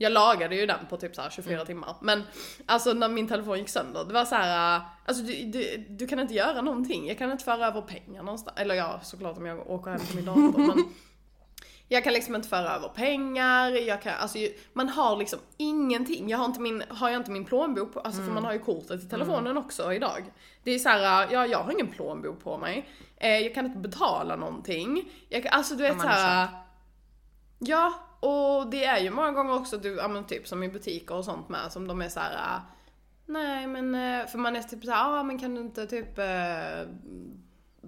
[0.00, 1.96] Jag lagade ju den på typ så här 24 timmar.
[2.00, 2.22] Men
[2.66, 6.20] alltså när min telefon gick sönder, det var så här, alltså du, du, du kan
[6.20, 7.08] inte göra någonting.
[7.08, 8.58] Jag kan inte föra över pengar någonstans.
[8.60, 10.58] Eller ja, såklart om jag åker hem till min dator.
[10.66, 10.84] men
[11.88, 14.38] jag kan liksom inte föra över pengar, jag kan, alltså
[14.72, 16.28] man har liksom ingenting.
[16.28, 18.58] Jag har inte min, har jag inte min plånbok på, alltså för man har ju
[18.58, 20.32] kortet i telefonen också idag.
[20.64, 22.88] Det är så här, ja jag har ingen plånbok på mig.
[23.16, 25.12] Eh, jag kan inte betala någonting.
[25.28, 26.48] Jag kan, alltså du vet man så är här.
[27.58, 31.14] Ja, och det är ju många gånger också, du, ja men typ som i butiker
[31.14, 32.36] och sånt med, som de är så här.
[32.36, 32.60] Ah,
[33.26, 35.86] nej men, eh, för man är typ såhär, ja ah, ja men kan du inte
[35.86, 36.88] typ eh,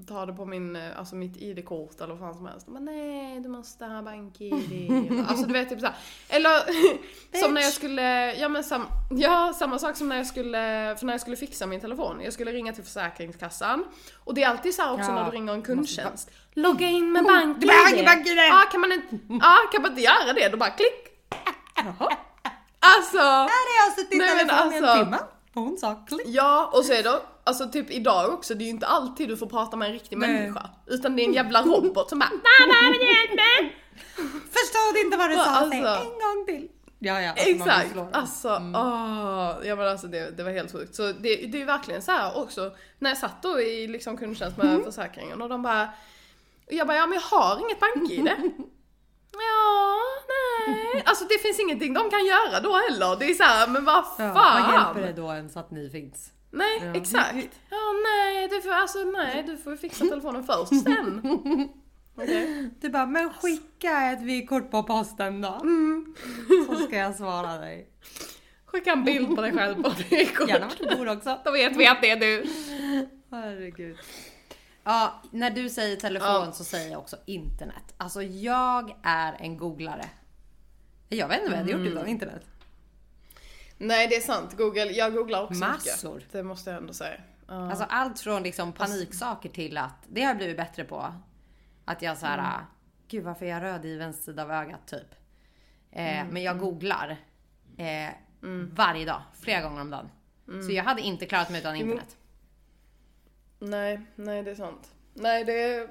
[0.07, 2.69] ta det på min, eh, alltså mitt ID-kort eller vad fan som helst.
[2.69, 4.91] Men nej, du måste ha bank-ID.
[5.29, 5.95] alltså du vet typ såhär.
[6.29, 6.61] Eller
[7.43, 10.59] som när jag skulle, ja men sam, ja samma sak som när jag skulle,
[10.99, 12.21] för när jag skulle fixa min telefon.
[12.25, 13.85] Jag skulle ringa till Försäkringskassan.
[14.25, 15.15] Och det är alltid så här också Ja.
[15.15, 16.31] när du ringer en kundtjänst.
[16.55, 17.27] Logga in med Du
[17.67, 18.05] behöver bank-ID.
[18.07, 18.39] bank-ID.
[18.39, 20.49] Ja, kan man inte, ja kan man inte göra det?
[20.49, 21.07] Då bara klick.
[22.83, 23.19] Alltså.
[23.19, 25.19] Här har jag suttit i telefon i en alltså- timme.
[25.55, 26.21] Och hon sa klick.
[26.27, 29.37] Ja, och så är det alltså typ idag också, det är ju inte alltid du
[29.37, 30.29] får prata med en riktig Nej.
[30.33, 30.71] människa.
[30.87, 33.77] Utan det är en jävla robot som bara "Mamma, hjälp mig!"
[34.51, 36.69] Förstod inte vad du sa, Alltså- en gång till.
[37.03, 37.31] Ja, ja.
[37.31, 37.97] alltså Exakt!
[38.13, 40.95] Alltså, åh, ja men alltså det, det var helt sjukt.
[40.95, 44.17] Så det, det är ju verkligen så här också, när jag satt då i liksom
[44.17, 44.85] kundtjänst med Mm.
[44.85, 45.83] försäkringen och de bara,
[46.67, 48.27] och jag bara, ja men jag har inget bank-id.
[49.33, 49.97] ja,
[50.29, 51.03] nej.
[51.07, 53.17] Alltså det finns ingenting de kan göra då heller.
[53.19, 54.35] Det är så här, men vad Ja, fan.
[54.35, 56.29] vad hjälper det då ens att ni finns?
[56.51, 56.95] Nej, Ja.
[57.01, 57.61] exakt.
[57.71, 61.21] Ja, nej, du får, alltså, nej, du får fixa telefonen först sen.
[62.15, 62.71] Okej.
[62.81, 65.61] Du bara, men skicka ett vykort på posten då.
[66.67, 67.89] Så ska jag svara dig.
[68.65, 70.17] Skicka en bild på dig själv på det
[70.49, 71.39] Gärna vart du bor också.
[71.45, 72.45] Då vet vi att det är du.
[73.31, 73.97] Herregud.
[74.85, 76.53] Ja, när du säger telefon Ja.
[76.53, 77.95] så säger jag också internet.
[77.97, 80.05] Alltså jag är en googlare.
[81.09, 81.93] Jag vet inte vad jag hade gjort Mm.
[81.93, 82.47] utan internet.
[83.83, 86.15] Nej det är sant, Google, jag googlar också Massor.
[86.15, 86.33] mycket.
[86.33, 87.21] Det måste jag ändå säga.
[87.47, 87.71] Ja.
[87.71, 91.15] Alltså allt från liksom paniksaker till att, det har jag blivit bättre på.
[91.85, 92.65] Att jag såhär, Mm.
[93.09, 95.15] gud varför är jag röd i vänster sida av ögat typ.
[95.91, 97.17] Eh, Mm, Men jag googlar
[97.77, 98.11] eh,
[98.73, 100.09] varje dag, flera gånger om dagen.
[100.49, 100.63] Mm.
[100.63, 102.17] Så jag hade inte klarat mig utan internet.
[103.59, 104.91] Nej, nej det är sant.
[105.15, 105.89] Nej det är...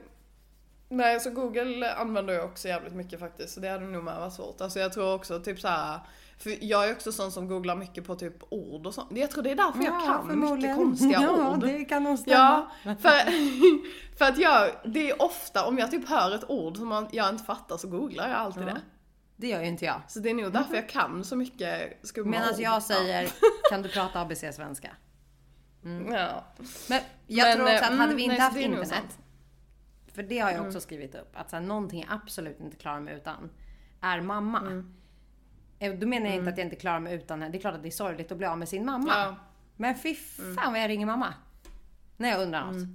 [0.89, 3.54] Nej så Google använder jag också jävligt mycket faktiskt.
[3.54, 4.62] Så det hade nog med varit svårt.
[4.62, 5.99] Alltså jag tror också typ så här.
[6.38, 9.08] För jag är också sån som googlar mycket på typ ord och sånt.
[9.12, 11.60] Jag tror det är därför jag kan mycket konstiga ja, ord.
[11.60, 12.69] det kan nog stämma.
[12.84, 13.19] Ja, för,
[14.17, 17.43] för att jag, det är ofta om jag typ hör ett ord som jag inte
[17.43, 18.82] fattar så googlar jag alltid det.
[19.36, 20.02] Det gör ju inte jag.
[20.08, 22.60] Så det är nog därför jag kan så mycket skumma Medan ord.
[22.60, 23.30] jag säger,
[23.69, 24.89] kan du prata ABC svenska?
[25.84, 26.43] Ja.
[26.88, 29.19] Men jag Men, tror också att eh, hade mm, vi nej, inte så haft internet.
[30.15, 31.32] För det har jag också skrivit upp.
[31.34, 33.50] Att så här, någonting jag absolut inte klarar mig utan
[34.02, 34.60] är mamma.
[34.60, 34.93] Mm.
[35.80, 37.52] Eh, Då menar jag inte att jag inte klarar mig utan henne.
[37.52, 39.12] Det är klart att det är sorgligt att bli av med sin mamma.
[39.15, 39.36] Ja.
[39.76, 40.56] Men fy Mm.
[40.58, 41.34] fan vad jag ringer mamma.
[42.17, 42.88] När jag undrar något.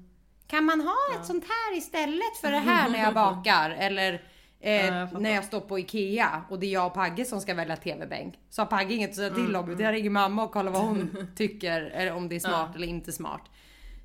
[0.46, 3.70] Kan man ha ett sånt här istället för det här när jag bakar?
[3.70, 4.22] Eller
[4.60, 5.20] eh, jag fattar.
[5.20, 8.38] när jag står på IKEA och det är jag och Pagge som ska välja TV-bänk.
[8.50, 9.70] Så har Pagge inget att säga till om.
[9.70, 11.80] utan Jag ringer mamma och kollar vad hon tycker.
[11.82, 13.42] Eller om det är smart eller inte smart.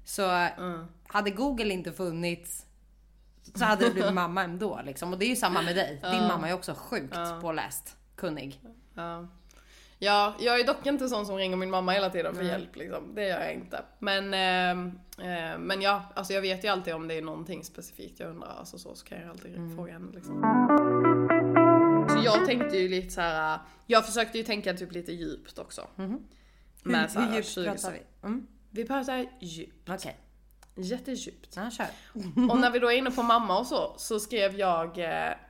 [0.06, 0.48] Så
[1.08, 2.65] hade Google inte funnits
[3.56, 5.13] så hade det blivit mamma ändå liksom.
[5.13, 5.99] Och det är ju samma med dig.
[6.12, 7.95] Din mamma är också sjukt påläst.
[8.15, 8.62] Kunnig.
[8.93, 9.28] Ja.
[9.99, 13.15] ja, jag är dock inte sån som ringer min mamma hela tiden för hjälp liksom.
[13.15, 13.84] Det gör jag inte.
[13.99, 18.19] Men, ehm, eh, men ja, alltså jag vet ju alltid om det är någonting specifikt
[18.19, 18.56] jag undrar.
[18.60, 20.41] Alltså så, så kan jag alltid fråga henne liksom.
[22.10, 23.60] Så jag tänkte ju lite så här.
[23.86, 25.88] jag försökte ju tänka typ lite djupt också.
[26.84, 28.28] Med så Hur här, djupt 20 pratar vi?
[28.28, 28.47] Mm.
[28.69, 29.89] Vi pratar djupt.
[29.89, 30.17] Okej,
[30.75, 31.55] Jättedjupt.
[31.55, 31.88] ja, kör.
[32.49, 34.97] Och när vi då är inne på mamma och så, så skrev jag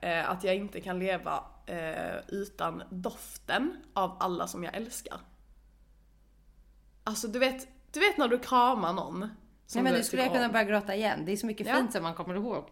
[0.01, 5.19] eh, att jag inte kan leva eh, utan doften av alla som jag älskar.
[7.03, 9.19] Alltså du vet, du vet när du kramar någon.
[9.75, 10.51] Nej men nu skulle jag kunna om.
[10.51, 11.25] börja gråta igen.
[11.25, 11.75] Det är så mycket Ja.
[11.75, 12.69] fint som man kommer ihåg.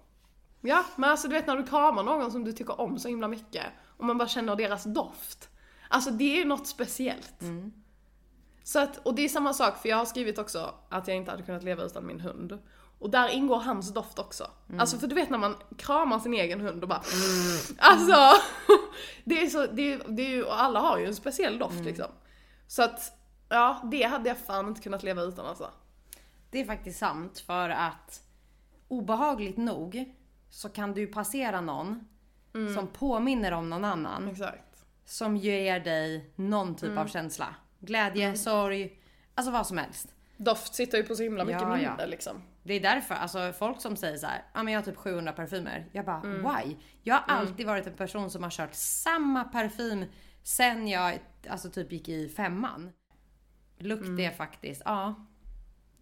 [0.62, 3.27] Ja, men alltså du vet när du kramar någon som du tycker om så himla
[3.27, 3.63] mycket.
[3.97, 5.49] Och man bara känner deras doft.
[5.89, 7.41] Alltså det är ju något speciellt.
[7.41, 7.73] Mm.
[8.67, 11.32] Så att, och det är samma sak, för jag har skrivit också att jag inte
[11.32, 12.58] hade kunnat leva utan min hund.
[12.99, 14.51] Och där ingår hans doft också.
[14.69, 14.80] Mm.
[14.80, 17.01] Alltså för du vet när man kramar sin egen hund och bara
[17.77, 18.15] Alltså!
[19.25, 21.73] Det är så, det är, det är ju, och alla har ju en speciell doft
[21.73, 21.86] Mm.
[21.86, 22.06] liksom.
[22.67, 22.99] Så att,
[23.49, 25.69] ja det hade jag fan inte kunnat leva utan alltså.
[26.51, 28.21] Det är faktiskt sant för att
[28.88, 30.13] obehagligt nog
[30.49, 32.08] så kan du passera någon
[32.75, 34.27] som påminner om någon annan.
[34.27, 34.86] Exakt.
[35.06, 36.97] Som ger dig någon typ Mm.
[36.97, 37.56] av känsla.
[37.80, 39.00] Glädje, sorg,
[39.36, 40.13] alltså vad som helst.
[40.38, 41.92] Doft sitter ju på så himla mycket Ja, ja.
[41.92, 42.42] minne liksom.
[42.63, 45.32] Det är därför, alltså folk som säger så här, ja men jag har typ 700
[45.34, 45.86] parfymer.
[45.92, 46.44] Jag bara, Mm.
[46.56, 46.76] why?
[47.04, 50.06] Jag har alltid varit en person som har kört samma parfym
[50.44, 52.90] sen jag alltså typ gick i femman.
[53.80, 54.20] Lukt Mm.
[54.20, 55.16] är faktiskt, ja.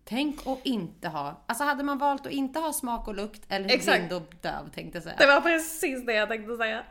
[0.03, 3.69] Tänk att inte ha, alltså hade man valt att inte ha smak och lukt eller
[3.75, 3.97] Exakt.
[3.97, 5.15] blind och döv tänkte jag säga.
[5.17, 6.83] Det var precis det jag tänkte säga.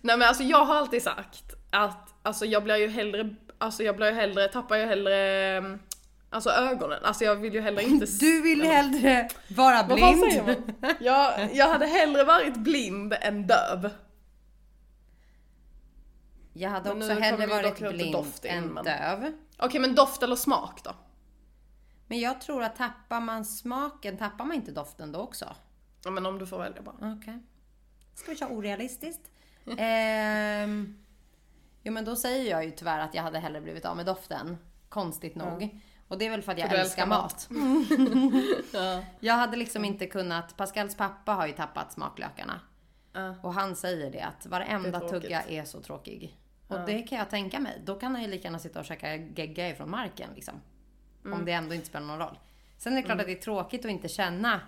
[0.00, 3.96] Nej men alltså jag har alltid sagt att alltså jag blir ju hellre, alltså jag
[3.96, 5.16] blir ju hellre, tappar ju hellre
[5.56, 5.78] mm,
[6.30, 10.20] Alltså ögonen, alltså jag vill ju hellre inte Du vill hellre vara Vad blind.
[10.32, 10.94] säger man?
[11.00, 13.90] Jag, jag hade hellre varit blind än döv.
[16.52, 19.32] Jag hade Men också hellre varit blind doft in, än men- döv.
[19.58, 20.90] Okej men doft eller smak då?
[22.06, 25.56] Men jag tror att tappar man smaken, tappar man inte doften då också?
[26.04, 27.14] Ja men om du får välja bara.
[27.20, 27.38] Okej.
[28.14, 29.30] Ska vi köra orealistiskt?
[29.78, 31.01] ehm,
[31.82, 34.58] jo men då säger jag ju tyvärr att jag hade hellre blivit av med doften.
[34.88, 35.80] Konstigt nog.
[36.08, 37.48] Och det är väl för att jag För älskar mat.
[38.72, 39.02] Ja.
[39.20, 42.60] Jag hade liksom inte kunnat, Pascals pappa har ju tappat smaklökarna.
[43.12, 43.34] Ja.
[43.42, 46.38] Och han säger det att varenda Det är tugga är så tråkig.
[46.68, 47.82] Och det kan jag tänka mig.
[47.84, 50.54] Då kan han ju lika gärna sitta och käka gegga ifrån marken liksom.
[51.24, 51.38] Mm.
[51.38, 52.38] Om det ändå inte spelar någon roll.
[52.78, 54.60] Sen är det klart att det är tråkigt att inte känna.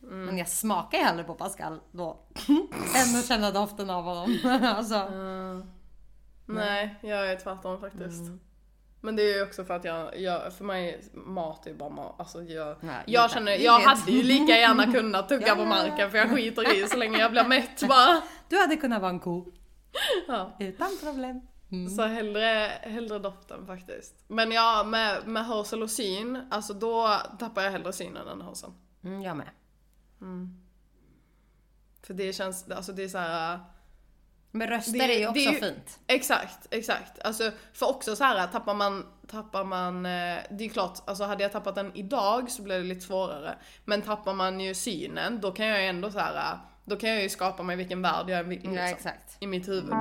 [0.00, 2.20] Men jag smakar ju hellre på Pascal då.
[2.96, 4.38] än att känna doften av honom.
[4.62, 5.10] alltså.
[6.54, 8.22] Nej, jag är tvärtom faktiskt.
[9.00, 12.14] Men det är ju också för att jag, jag för mig, mat är bara mat.
[12.20, 16.10] Alltså jag, Nej, jag känner, jag hade ju lika gärna kunnat tugga Ja, på marken
[16.10, 18.22] för jag skiter i så länge jag blir mätt bara.
[18.48, 19.52] Du hade kunnat vara en ko.
[20.28, 20.56] Ja.
[20.60, 21.40] Utan problem.
[21.96, 24.24] Så hellre, hellre doften faktiskt.
[24.28, 28.72] Men ja, med, med hörsel och syn, alltså då tappar jag hellre synen än hörseln.
[29.04, 29.50] Mm, jag med.
[32.02, 33.58] För det känns, alltså det är så här.
[34.52, 35.98] Men röster Det- är ju också är ju- fint.
[36.06, 37.18] Exakt, exakt.
[37.24, 41.42] Alltså, för också så här, tappar man, tappar man, eh, det är klart, alltså hade
[41.42, 43.54] jag tappat den idag så blir det lite svårare.
[43.84, 47.22] Men tappar man ju synen, då kan jag ju ändå så här, då kan jag
[47.22, 49.36] ju skapa mig vilken värld jag vill liksom, Ja, exakt.
[49.40, 49.92] i mitt huvud.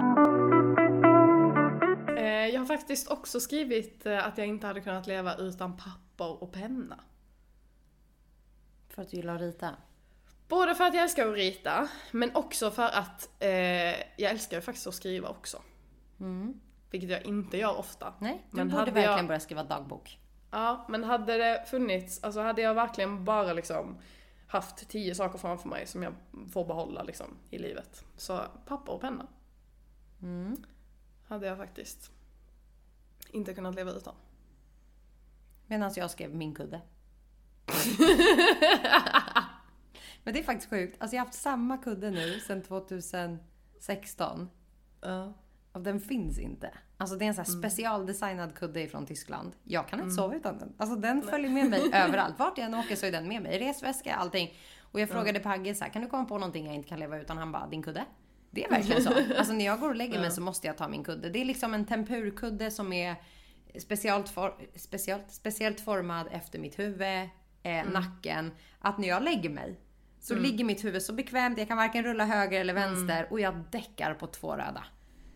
[2.17, 6.43] Eh, Jag har faktiskt också skrivit eh, att jag inte hade kunnat leva utan papper
[6.43, 6.99] och penna.
[8.89, 9.69] För att du gillar att rita.
[10.49, 14.87] Både för att jag älskar att rita, men också för att eh, jag älskar faktiskt
[14.87, 15.61] att skriva också.
[16.91, 18.13] Vilket jag inte gör ofta.
[18.19, 20.19] Nej, du Men borde verkligen jag- börja skriva dagbok.
[20.51, 23.97] Ja, men hade det funnits, alltså hade jag verkligen bara liksom
[24.47, 26.13] haft tio saker framför mig som jag
[26.53, 28.03] får behålla liksom i livet.
[28.17, 29.27] Så papper och penna.
[31.27, 32.11] Hade jag faktiskt
[33.31, 34.15] inte kunnat leva utan.
[35.67, 36.81] Medan jag skrev min kudde.
[40.23, 40.95] Men det är faktiskt sjukt.
[41.01, 44.49] Alltså jag har haft samma kudde nu sedan 2016.
[45.01, 45.33] Ja.
[45.71, 46.71] Och den finns inte.
[46.97, 47.61] Alltså det är en sån här Mm.
[47.61, 49.55] specialdesignad kudde från Tyskland.
[49.63, 50.73] Jag kan inte sova utan den.
[50.77, 52.39] Alltså den följer med mig överallt.
[52.39, 53.59] Vart jag än åker så är den med mig.
[53.59, 54.53] Resväska, allting.
[54.81, 57.19] Och jag frågade Pagge så här, kan du komma på någonting jag inte kan leva
[57.19, 57.37] utan?
[57.37, 58.05] Han bara, din kudde?
[58.51, 59.09] Det är verkligen så.
[59.37, 61.29] Alltså när jag går och lägger mig så måste jag ta min kudde.
[61.29, 63.15] Det är liksom en tempurkudde som är
[63.79, 67.29] speciellt, for, speciellt, speciellt formad efter mitt huvud,
[67.63, 68.51] eh, nacken.
[68.79, 69.79] Att när jag lägger mig
[70.19, 71.57] så ligger mitt huvud så bekvämt.
[71.57, 74.83] Jag kan varken rulla höger eller vänster och jag däckar på två röda.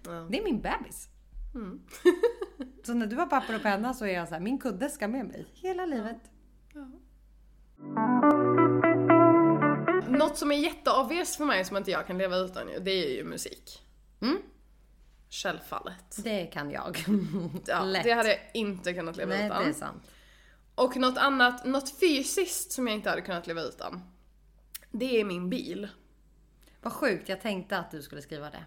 [0.03, 1.09] Det är min bebis.
[2.85, 5.07] så när du har papper och penna så är jag så här, min kudde ska
[5.07, 6.21] med mig hela livet.
[10.09, 13.23] Något som är jätteobvious för mig som inte jag kan leva utan det är ju
[13.23, 13.81] musik.
[14.21, 14.37] Mm.
[15.29, 16.23] Självfallet.
[16.23, 17.05] Det kan jag.
[17.67, 18.03] Ja, Lätt.
[18.03, 19.63] det hade jag inte kunnat leva Nej, utan.
[19.63, 20.03] det är sant.
[20.75, 24.01] Och något annat, något fysiskt som jag inte hade kunnat leva utan.
[24.93, 25.87] Det är min bil.
[26.81, 28.63] Vad sjukt, jag tänkte att du skulle skriva det.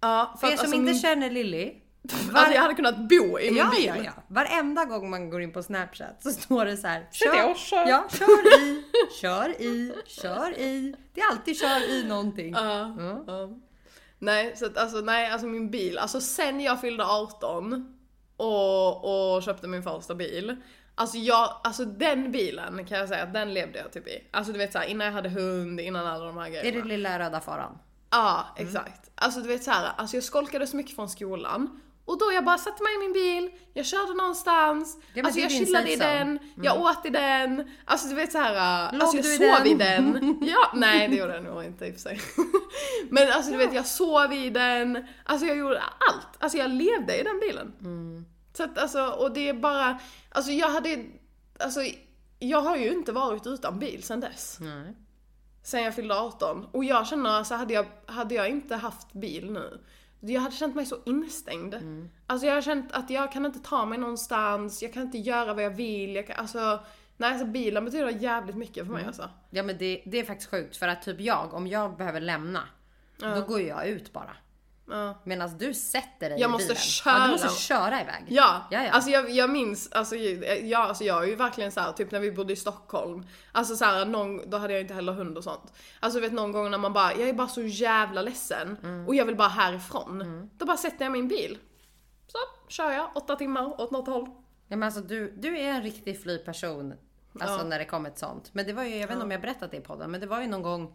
[0.00, 1.74] Ja, För er att som alltså inte min, känner Lilly.
[2.32, 3.86] Alltså jag hade kunnat bo i min Ja, bil.
[3.86, 4.12] ja, ja.
[4.28, 7.00] Varenda gång man går in på Snapchat så står det så här.
[7.50, 7.86] Och kör?
[7.88, 8.84] Ja, kör i,
[9.20, 10.94] kör i, kör i.
[11.14, 12.52] Det är alltid kör i någonting.
[12.52, 13.50] Ja, ja.
[14.18, 15.98] Nej, så att, alltså, nej, alltså min bil.
[15.98, 17.98] Alltså sen jag fyllde 18
[18.36, 20.56] och, och köpte min första bil.
[20.98, 24.24] Alltså jag, alltså den bilen kan jag säga att den levde jag typ i.
[24.30, 26.82] Alltså du vet såhär innan jag hade hund, innan alla de här Är grejerna.
[26.82, 27.78] det lilla röda faran?
[28.10, 29.10] Ja, exakt.
[29.14, 31.80] Alltså du vet så här, alltså jag skolkade så mycket från skolan.
[32.04, 35.42] Och då jag bara satte mig i min bil, jag körde någonstans, men alltså är
[35.42, 39.16] jag chillade i den, jag åt i den, alltså du vet så här, Låg alltså
[39.16, 40.12] jag du i sov i den?
[40.12, 40.38] den.
[40.48, 42.20] Ja, nej det gjorde jag nog inte i och för sig.
[43.10, 46.28] Men alltså du vet jag sov i den, alltså jag gjorde allt.
[46.38, 47.72] Alltså jag levde i den bilen.
[47.80, 48.24] Mm.
[48.58, 51.04] Så att alltså, och det är bara, alltså jag hade,
[51.58, 51.80] alltså
[52.38, 54.58] jag har ju inte varit utan bil sedan dess.
[54.60, 54.94] Nej.
[55.62, 56.66] Sen jag fyllde 18.
[56.72, 59.80] Och jag känner alltså hade jag, hade jag inte haft bil nu,
[60.20, 61.74] jag hade känt mig så instängd.
[62.26, 65.54] Alltså jag har känt att jag kan inte ta mig någonstans, jag kan inte göra
[65.54, 66.80] vad jag vill, jag kan, alltså
[67.16, 69.30] Nej alltså bilen betyder jävligt mycket för mig alltså.
[69.50, 72.62] Ja men det, det är faktiskt sjukt för att typ jag, om jag behöver lämna,
[73.16, 74.36] då går jag ut bara.
[74.90, 75.14] Ja.
[75.24, 76.76] Medan du sätter dig Jag i måste bilen.
[76.82, 77.14] köra.
[77.18, 78.24] Ja, du måste köra iväg.
[78.28, 78.90] Ja, Ja, ja.
[78.90, 82.20] alltså jag, jag minns, alltså jag, alltså jag är ju verkligen så här, typ när
[82.20, 83.26] vi bodde i Stockholm.
[83.52, 85.72] Alltså så här, någon, då hade jag inte heller hund och sånt.
[86.00, 89.06] Alltså vet någon gång när man bara, jag är bara så jävla ledsen Mm.
[89.08, 90.50] och jag vill bara härifrån.
[90.58, 91.58] Då bara sätter jag min bil.
[92.26, 94.24] Så kör jag åtta timmar åt något håll.
[94.68, 96.94] Ja, men alltså, du, du är en riktig flyperson.
[97.40, 97.64] Alltså Ja.
[97.64, 98.50] när det kommer till sånt.
[98.52, 100.26] Men det var ju, jag vet inte om jag berättat det i podden, men det
[100.26, 100.94] var ju någon gång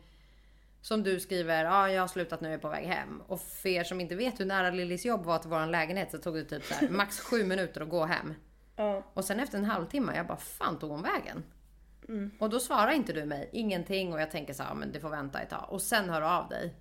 [0.84, 3.22] som du skriver, ja ah, jag har slutat nu, jag är på väg hem.
[3.28, 6.18] Och för er som inte vet hur nära Lillis jobb var till våran lägenhet så
[6.18, 8.34] tog det typ så här, max sju minuter att gå hem.
[8.76, 9.04] Ja.
[9.14, 11.44] Och sen efter en halvtimme, jag bara fan tog hon vägen?
[12.08, 12.32] Mm.
[12.40, 15.00] Och då svarar inte du mig, ingenting och jag tänker så här, "Ja, men det
[15.00, 15.66] får vänta ett tag.
[15.70, 16.76] Och sen hör du av dig.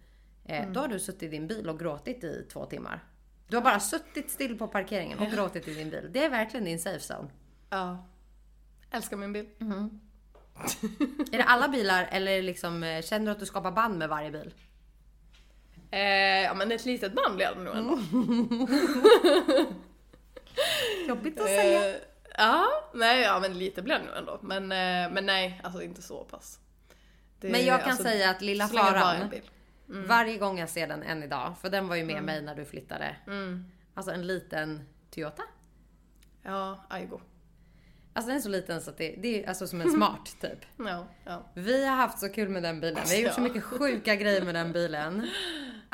[0.44, 0.72] Eh, Mm.
[0.72, 3.04] Då har du suttit i din bil och gråtit i två timmar.
[3.48, 6.08] Du har bara suttit still på parkeringen och gråtit i din bil.
[6.12, 7.28] Det är verkligen din safe zone.
[7.70, 8.06] Ja.
[8.90, 9.46] Älskar min bil.
[11.32, 14.30] Är det alla bilar eller liksom, eh, känner du att du skapar band med varje
[14.30, 14.54] bil?
[15.90, 16.00] Eh,
[16.42, 17.98] ja men ett litet band blir det nog ändå.
[21.08, 21.90] Jobbigt att säga.
[21.90, 21.96] Eh,
[22.38, 24.38] ja, nej ja men lite blir det nog ändå.
[24.42, 26.58] Men, eh, men nej, alltså inte så pass.
[27.40, 29.42] Det- Men jag kan alltså, säga att Lilla Faran, bil.
[29.86, 32.24] varje gång jag ser den än idag, för den var ju med Mm.
[32.24, 33.16] mig när du flyttade.
[33.94, 35.42] Alltså en liten Toyota.
[36.42, 37.20] Ja, Aigo.
[38.14, 40.58] Alltså den är så liten så att det, det är alltså som en smart typ.
[40.76, 41.42] Ja, ja.
[41.54, 43.02] Vi har haft så kul med den bilen.
[43.08, 45.28] Vi har gjort så mycket sjuka grejer med den bilen.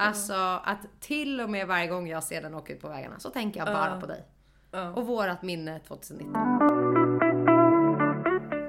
[0.00, 3.30] Alltså att till och med varje gång jag ser den åka ut på vägarna så
[3.30, 4.24] tänker jag bara på dig.
[4.94, 6.34] Och vårat minne 2019.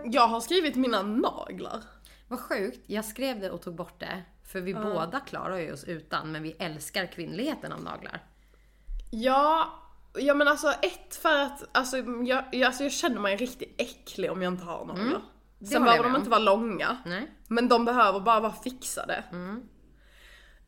[0.05, 1.83] Jag har skrivit mina naglar.
[2.27, 2.79] Vad sjukt.
[2.85, 4.23] Jag skrev det och tog bort det.
[4.43, 8.23] För vi båda klarar ju oss utan, men vi älskar kvinnligheten av naglar.
[9.11, 9.73] Ja,
[10.13, 14.31] ja men alltså ett för att alltså jag, jag, alltså, jag känner mig riktigt äcklig
[14.31, 15.05] om jag inte har naglar.
[15.05, 15.21] Mm.
[15.71, 16.97] Sen behöver de inte vara långa.
[17.05, 17.31] Nej.
[17.47, 19.23] Men de behöver bara vara fixade.
[19.31, 19.63] Mm.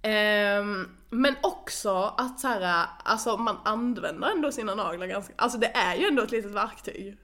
[0.01, 5.67] Ehm, men också att så här, alltså man använder ändå sina naglar ganska, alltså det
[5.75, 7.17] är ju ändå ett litet verktyg.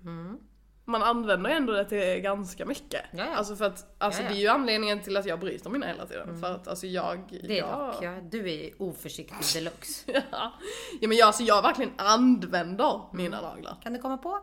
[0.89, 3.13] Man använder ändå det till ganska mycket.
[3.13, 3.25] Mm.
[3.25, 3.37] Ja, ja.
[3.37, 4.33] Alltså för att, alltså Ja, ja.
[4.33, 6.39] det är ju anledningen till att jag bryter mina hela tiden.
[6.39, 8.03] För att alltså jag, Det är jag, dock.
[8.03, 10.23] Ja, du är oförsiktig deluxe.
[10.31, 10.53] ja.
[11.01, 13.77] ja men jag, alltså jag verkligen använder mina naglar.
[13.83, 14.39] Kan du komma på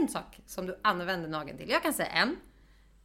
[0.00, 1.70] en sak som du använder nageln till?
[1.70, 2.36] Jag kan säga en.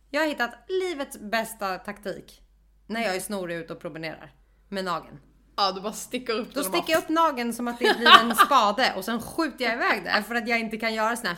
[0.09, 2.41] Jag har hittat livets bästa taktik
[2.87, 4.33] när jag är snorig ute och promenerar
[4.69, 5.19] med nageln.
[5.55, 8.19] Ja du bara sticker upp Då den sticker jag upp nageln som att det blir
[8.21, 11.27] en spade och sen skjuter jag iväg det för att jag inte kan göra sån
[11.27, 11.37] här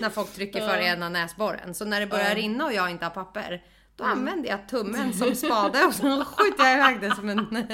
[0.00, 1.74] när folk trycker för ena näsborren.
[1.74, 3.62] Så när det börjar rinna och jag inte har papper,
[3.96, 4.18] då Mm.
[4.18, 7.46] använder jag tummen som spade och sen skjuter jag iväg det som en...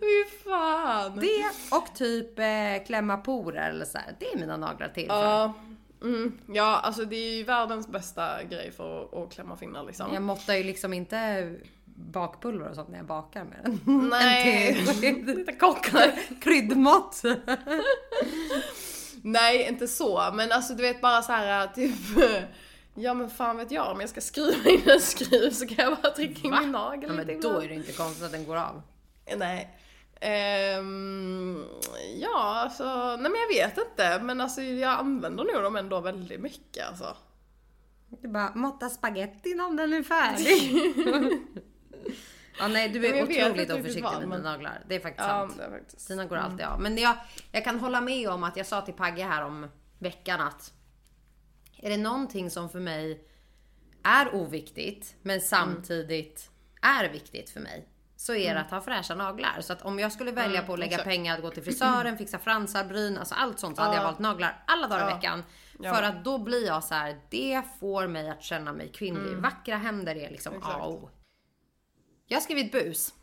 [0.00, 1.16] Fy fan!
[1.20, 4.16] Det och typ eh, klämma porer eller så här.
[4.18, 5.14] Det är mina naglar till för.
[5.24, 5.54] Ja,
[6.02, 10.14] mm, ja alltså det är ju världens bästa grej för att, att klämma finnar liksom.
[10.14, 11.50] Jag måttar ju liksom inte
[11.96, 14.08] bakpulver och sånt när jag bakar med den.
[14.10, 14.82] Nej.
[15.26, 16.12] Lite kockar.
[16.42, 17.22] Kryddmått.
[19.26, 20.30] Nej, inte så.
[20.34, 21.94] Men alltså du vet bara så här typ
[22.94, 25.98] Ja men fan vet jag, om jag ska skruva in en skruv så kan jag
[26.02, 26.60] bara trycka in Va?
[26.60, 28.82] min nagel Ja, men då är det inte konstigt att den går av.
[29.36, 29.78] Nej.
[30.20, 31.64] Ehm,
[32.20, 32.84] ja, alltså,
[33.20, 34.20] nej men jag vet inte.
[34.22, 37.16] Men alltså jag använder nog dem ändå väldigt mycket alltså.
[38.08, 40.72] Du bara måtta spagettin om den är färdig.
[42.58, 44.82] ja nej du är otroligt oförsiktig med men- dina naglar.
[44.88, 45.60] Det är faktiskt Ja, sant.
[45.60, 46.08] är faktiskt.
[46.08, 46.80] Dina går alltid av.
[46.80, 47.16] Men jag,
[47.52, 50.72] jag kan hålla med om att jag sa till Pagge här om veckan att
[51.76, 53.24] är det någonting som för mig
[54.02, 56.50] är oviktigt men samtidigt
[56.82, 59.60] är viktigt för mig så är det att ha fräscha naglar.
[59.60, 61.08] Så att om jag skulle välja på att lägga exakt.
[61.08, 64.18] pengar att gå till frisören, fixa fransar, bryn, alltså allt sånt så hade jag valt
[64.18, 65.44] naglar alla dagar i veckan.
[65.80, 65.94] Ja.
[65.94, 69.36] För att då blir jag så här, det får mig att känna mig kvinnlig.
[69.36, 71.10] Vackra händer är liksom A och.
[72.26, 73.14] Jag har skrivit bus.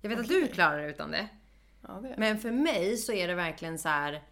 [0.00, 1.28] Jag vet att du klarar det utan det.
[1.82, 2.14] Ja, det.
[2.18, 4.22] Men för mig så är det verkligen så här.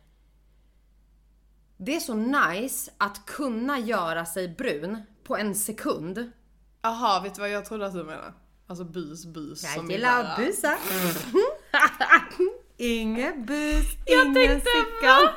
[1.77, 6.33] Det är så nice att kunna göra sig brun på en sekund.
[6.83, 8.33] Jaha, vet du vad jag trodde att du menade?
[8.67, 9.65] Alltså bus, bus.
[9.77, 10.79] Jag gillar att busa.
[12.77, 15.29] Ingen bus, ingen sickan.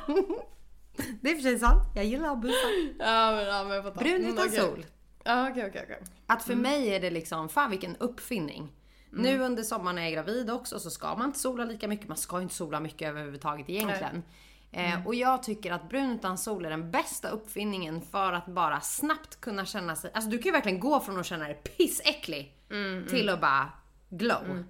[1.21, 1.83] Det är för sig sant.
[1.95, 2.55] Jag gillar att busa.
[2.99, 3.93] Ja men, ja, men jag.
[3.93, 4.59] Brun Mm, utan okej.
[4.59, 4.85] sol.
[5.23, 5.99] Ja okej okej okej.
[6.27, 8.71] Att för mig är det liksom, fan vilken uppfinning.
[9.13, 9.41] Nu Mm.
[9.41, 12.07] under sommaren när jag är gravid också så ska man inte sola lika mycket.
[12.07, 14.23] Man ska inte sola mycket överhuvudtaget egentligen.
[14.71, 14.99] Mm.
[15.01, 18.81] Eh, och jag tycker att brun utan sol är den bästa uppfinningen för att bara
[18.81, 22.57] snabbt kunna känna sig, alltså du kan ju verkligen gå från att känna dig pissäcklig
[22.69, 23.69] Mm, till att bara
[24.09, 24.63] glow.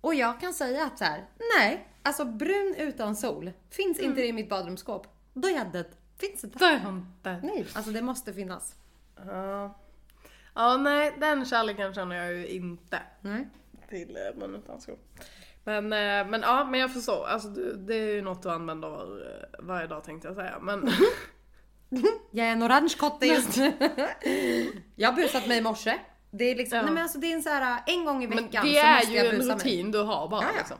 [0.00, 1.24] Och jag kan säga att så här,
[1.58, 4.10] nej, alltså brun utan sol, finns Mm.
[4.10, 5.86] inte det i mitt badrumsskåp, då är jag död.
[6.18, 6.58] Finns inte.
[6.58, 7.40] Det inte.
[7.42, 8.74] Nej, alltså det måste finnas.
[9.26, 9.78] Ja.
[10.54, 13.48] ja nej den kärleken känner jag ju inte Nej.
[13.88, 14.98] till eh, mun utan skor.
[15.64, 18.88] Men, eh, men ja men jag förstår, alltså du- det är ju något du använder
[18.88, 19.22] var,
[19.58, 20.58] varje dag tänkte jag säga.
[20.62, 20.90] Men
[22.30, 23.72] Jag är en orange kotte just nu.
[24.96, 25.98] jag har busat mig i morse.
[26.30, 26.82] Det är liksom, Ja.
[26.84, 28.86] nej men alltså det är en så här, en gång i Men veckan det så
[28.86, 29.92] är måste ju jag en busa rutin mig.
[29.92, 30.58] du har bara Ja, ja.
[30.58, 30.76] liksom.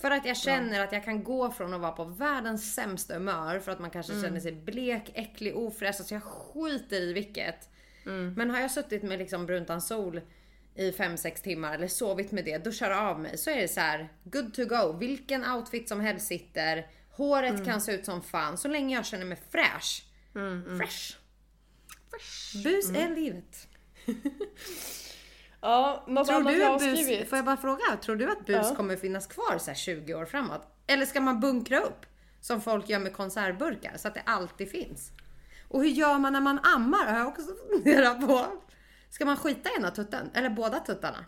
[0.00, 3.58] För att jag känner att jag kan gå från att vara på världens sämsta humör
[3.58, 3.92] för att man Mm.
[3.92, 5.94] kanske känner sig blek, äcklig, ofräsch.
[6.00, 7.68] Alltså jag skiter i vilket.
[8.06, 8.34] Mm.
[8.36, 10.20] Men har jag suttit med liksom bruntan sol
[10.74, 13.38] i 5-6 timmar eller sovit med det, det av mig.
[13.38, 14.92] Så är det så här, good to go.
[14.98, 16.86] Vilken outfit som helst sitter.
[17.10, 17.64] Håret Mm.
[17.64, 20.04] kan se ut som fan så länge jag känner mig fräsch.
[20.78, 21.16] Fresh.
[22.64, 23.68] Bus är livet.
[25.68, 27.28] Ja, något Tror annat du jag har att bus, skrivit.
[27.28, 28.74] får jag bara fråga, tror du att bus Ja.
[28.76, 30.60] kommer finnas kvar så här 20 år framåt?
[30.86, 32.06] Eller ska man bunkra upp?
[32.40, 35.10] Som folk gör med konservburkar så att det alltid finns.
[35.68, 37.06] Och hur gör man när man ammar?
[37.06, 38.46] Har jag också funderat på.
[39.10, 40.30] Ska man skita i ena tutten?
[40.34, 41.24] Eller båda tuttarna?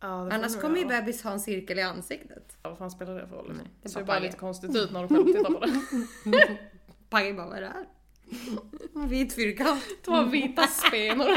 [0.00, 2.56] Ja, Annars kommer ju bebis ha en cirkel i ansiktet.
[2.62, 3.48] Ja, Vad fan spelar det för roll?
[3.48, 6.58] det är det ser ju bara lite konstigt ut när du själv tittar på det.
[7.10, 7.86] Pagge bara, vad är det här?
[8.94, 9.82] En vit fyrkant.
[10.04, 11.36] Två vita spenor.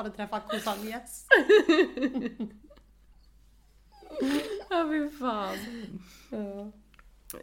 [0.00, 1.26] Har du träffat kossan Yes?
[4.70, 5.56] Ja fy fan.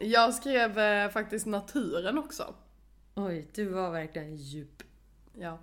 [0.00, 2.54] Jag skrev eh, faktiskt naturen också.
[3.14, 4.82] Oj, du var verkligen djup.
[5.38, 5.58] Ja,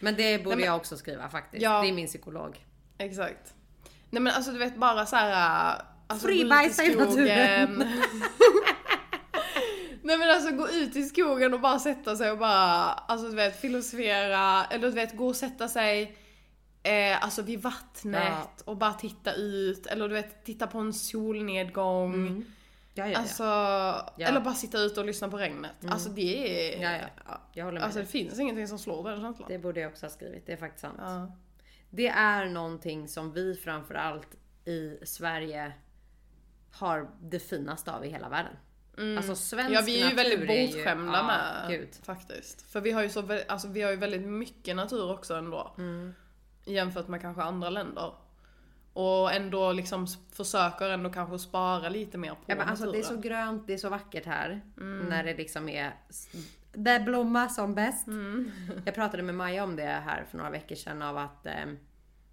[0.00, 1.62] Men det borde Nej, men- jag också skriva faktiskt.
[1.62, 1.82] Ja.
[1.82, 2.66] Det är min psykolog.
[2.98, 3.54] exakt.
[4.10, 5.82] Nej men alltså du vet bara så här.
[6.06, 7.84] Alltså, gå ut i naturen.
[10.06, 13.36] Nej men alltså gå ut i skogen och bara sätta sig och bara, alltså du
[13.36, 16.16] vet filosofera, eller du vet gå och sätta sig
[16.82, 18.50] eh, alltså vid vattnet Ja.
[18.64, 22.44] och bara titta ut, eller du vet titta på en solnedgång.
[22.94, 23.44] Ja, ja, Alltså,
[24.18, 25.72] eller bara sitta ute och lyssna på regnet.
[25.88, 26.82] Alltså det är...
[26.82, 27.40] ja, ja, ja.
[27.52, 29.48] Jag håller med Alltså det finns ingenting som slår den känslan.
[29.48, 30.46] Det borde jag också ha skrivit.
[30.46, 31.32] Det är faktiskt sant.
[31.90, 34.28] Det är någonting som vi framförallt
[34.64, 35.72] i Sverige
[36.72, 38.52] har det finaste av i hela världen.
[39.16, 39.72] Alltså svensk Mm.
[39.72, 41.88] Ja vi är ju väldigt bortskämda ja, med Gud.
[42.02, 42.72] faktiskt.
[42.72, 45.74] För vi har ju så, alltså vi har ju väldigt mycket natur också ändå.
[45.78, 46.14] Mm.
[46.64, 48.12] Jämfört med kanske andra länder.
[48.92, 53.02] Och ändå liksom försöker ändå kanske spara lite mer på Ja, men alltså, det är
[53.02, 54.60] så grönt, det är så vackert här.
[54.76, 55.08] Mm.
[55.08, 55.92] När det liksom är
[56.72, 58.06] det blommar som bäst.
[58.06, 58.50] Mm.
[58.84, 61.66] Jag pratade med Maja om det här för några veckor sedan av att eh,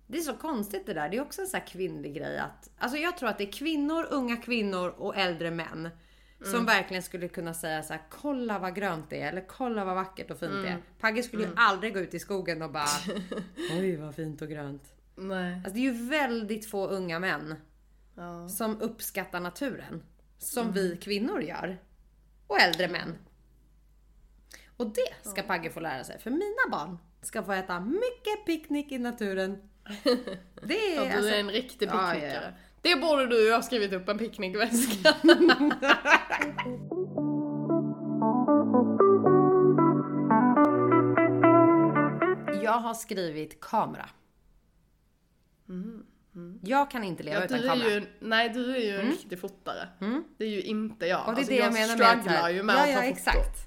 [0.07, 1.09] det är så konstigt det där.
[1.09, 3.51] Det är också en sån här kvinnlig grej att alltså jag tror att det är
[3.51, 5.89] kvinnor, unga kvinnor och äldre män
[6.43, 6.65] som Mm.
[6.65, 10.31] verkligen skulle kunna säga så här: kolla vad grönt det är eller kolla vad vackert
[10.31, 10.71] och fint det Mm.
[10.73, 10.81] är.
[10.99, 12.87] Pagge skulle ju aldrig gå ut i skogen och bara
[13.79, 14.93] oj vad fint och grönt.
[15.15, 15.53] Nej.
[15.55, 17.55] Alltså det är ju väldigt få unga män
[18.15, 18.49] Ja.
[18.49, 20.03] som uppskattar naturen.
[20.37, 20.73] Som Mm.
[20.73, 21.77] vi kvinnor gör.
[22.47, 23.15] Och äldre män.
[24.77, 26.19] Och det ska Pagge få lära sig.
[26.19, 29.69] För mina barn ska få äta mycket picknick i naturen.
[30.63, 31.29] Det är Ja, du alltså...
[31.33, 32.53] är en riktig Ja, ja, picknickare.
[32.57, 32.57] ja.
[32.83, 35.15] Det borde du ju ha skrivit upp en picknickväska.
[42.63, 44.09] Jag har skrivit kamera.
[46.61, 47.89] Jag kan inte leva Ja, utan är kamera.
[47.89, 49.87] ju, nej du är ju en riktig fotare.
[50.37, 51.27] Det är ju inte jag.
[51.27, 52.89] Och det är alltså, det jag, jag menar med strugglar här- ju med ja, att
[52.89, 53.11] ja, ta foto.
[53.13, 53.57] exakt.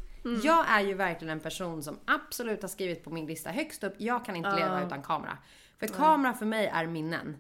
[0.45, 3.95] Jag är ju verkligen en person som absolut har skrivit på min lista högst upp.
[3.99, 5.39] Jag kan inte leva utan kamera.
[5.79, 7.37] För kamera för mig är minnen.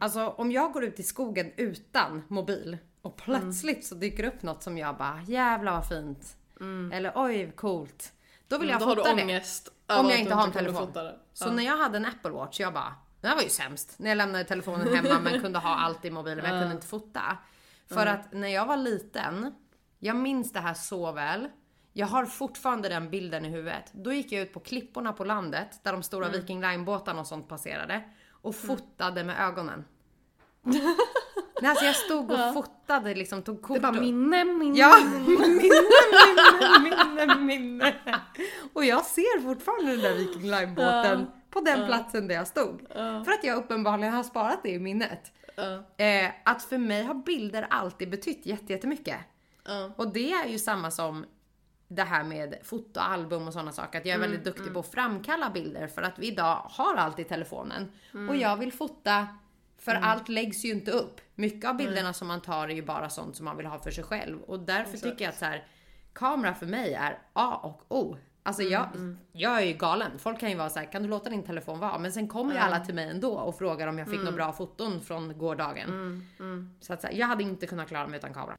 [0.00, 4.62] Alltså om jag går ut i skogen utan mobil och plötsligt så dyker upp något
[4.62, 6.36] som jag bara jävlar vad fint.
[6.92, 8.12] Eller oj coolt.
[8.48, 9.22] Då vill jag Då har fota du det.
[9.22, 10.92] ångest Om över jag inte du har en telefon.
[10.92, 11.18] det.
[11.32, 13.98] Så när jag hade en Apple Watch, jag bara, det här var ju sämst.
[13.98, 16.86] När jag lämnade telefonen hemma men kunde ha allt i mobilen men jag kunde inte
[16.86, 17.38] fota.
[17.88, 19.54] För att när jag var liten,
[19.98, 21.48] jag minns det här så väl.
[21.92, 23.90] Jag har fortfarande den bilden i huvudet.
[23.92, 27.48] Då gick jag ut på klipporna på landet där de stora Viking Line-båtarna och sånt
[27.48, 28.02] passerade
[28.42, 29.84] och fotade med ögonen.
[31.62, 33.82] Nej, alltså jag stod och fotade liksom, tog kort.
[33.82, 34.94] Det och- minne, minne, Ja,
[35.26, 35.46] minne.
[36.82, 37.94] minne, minne, minne.
[38.72, 42.86] Och jag ser fortfarande den där Viking Line-båten på den platsen där jag stod.
[43.24, 45.32] För att jag uppenbarligen har sparat det i minnet.
[45.56, 49.16] Ja, Eh, att för mig har bilder alltid betytt jätte- jättemycket.
[49.66, 49.90] ja.
[49.96, 51.24] Och det är ju samma som
[51.94, 53.98] det här med fotoalbum och sådana saker.
[53.98, 57.18] Att jag är väldigt duktig på att framkalla bilder för att vi idag har allt
[57.18, 57.92] i telefonen.
[58.28, 59.28] Och jag vill fota
[59.78, 61.20] för allt läggs ju inte upp.
[61.34, 63.90] Mycket av bilderna som man tar är ju bara sånt som man vill ha för
[63.90, 64.42] sig själv.
[64.42, 65.66] Och därför tycker jag att så här,
[66.12, 68.16] kamera för mig är A och O.
[68.42, 68.86] Alltså jag,
[69.32, 70.18] jag är ju galen.
[70.18, 71.98] Folk kan ju vara så här, kan du låta din telefon vara?
[71.98, 74.52] Men sen kommer ju alla till mig ändå och frågar om jag fick några bra
[74.52, 75.88] foton från gårdagen.
[76.80, 78.56] Så att så här, jag hade inte kunnat klara mig utan kamera.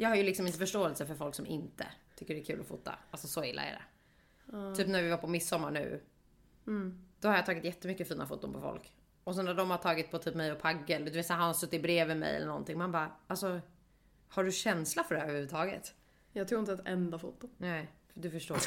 [0.00, 1.86] Jag har ju liksom inte förståelse för folk som inte
[2.16, 2.94] tycker det är kul att fota.
[3.10, 4.76] Alltså så illa är det.
[4.76, 6.02] Typ när vi var på midsommar nu.
[7.20, 8.92] Då har jag tagit jättemycket fina foton på folk.
[9.24, 11.32] Och så när de har tagit på typ mig och Pagge, eller du vet så
[11.32, 12.78] han har suttit bredvid mig eller någonting.
[12.78, 13.60] Man bara, alltså
[14.28, 15.94] har du känsla för det här överhuvudtaget?
[16.32, 17.48] Jag tog inte ett enda foto.
[17.56, 18.56] Nej, du förstår.
[18.56, 18.62] Det,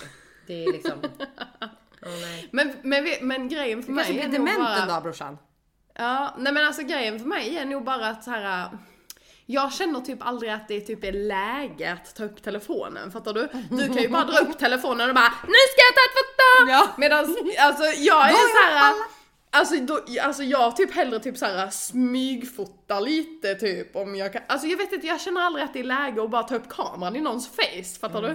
[0.48, 1.00] det är liksom...
[2.02, 2.50] Nej.
[2.52, 4.82] Men, men, men grejen för Du kanske mig blir är nog dement bara...
[4.82, 5.38] en dag brorsan.
[5.94, 8.78] Ja, nej men alltså grejen för mig är nog bara att så här.
[9.52, 13.50] Jag känner typ aldrig att det typ är läge att ta upp telefonen, fattar du?
[13.70, 16.72] Du kan ju bara dra upp telefonen och bara Nu ska jag ta ett foto!
[16.72, 16.88] Ja.
[16.98, 17.20] Medan
[17.60, 18.90] alltså jag är Då är så här.
[18.90, 19.06] alla-
[19.54, 24.42] Alltså, då, alltså jag typ hellre typ så här smygfotar lite typ om jag kan,
[24.48, 26.70] alltså jag vet inte, jag känner aldrig att det är läge att bara ta upp
[26.70, 28.28] kameran i någons face, fattar du?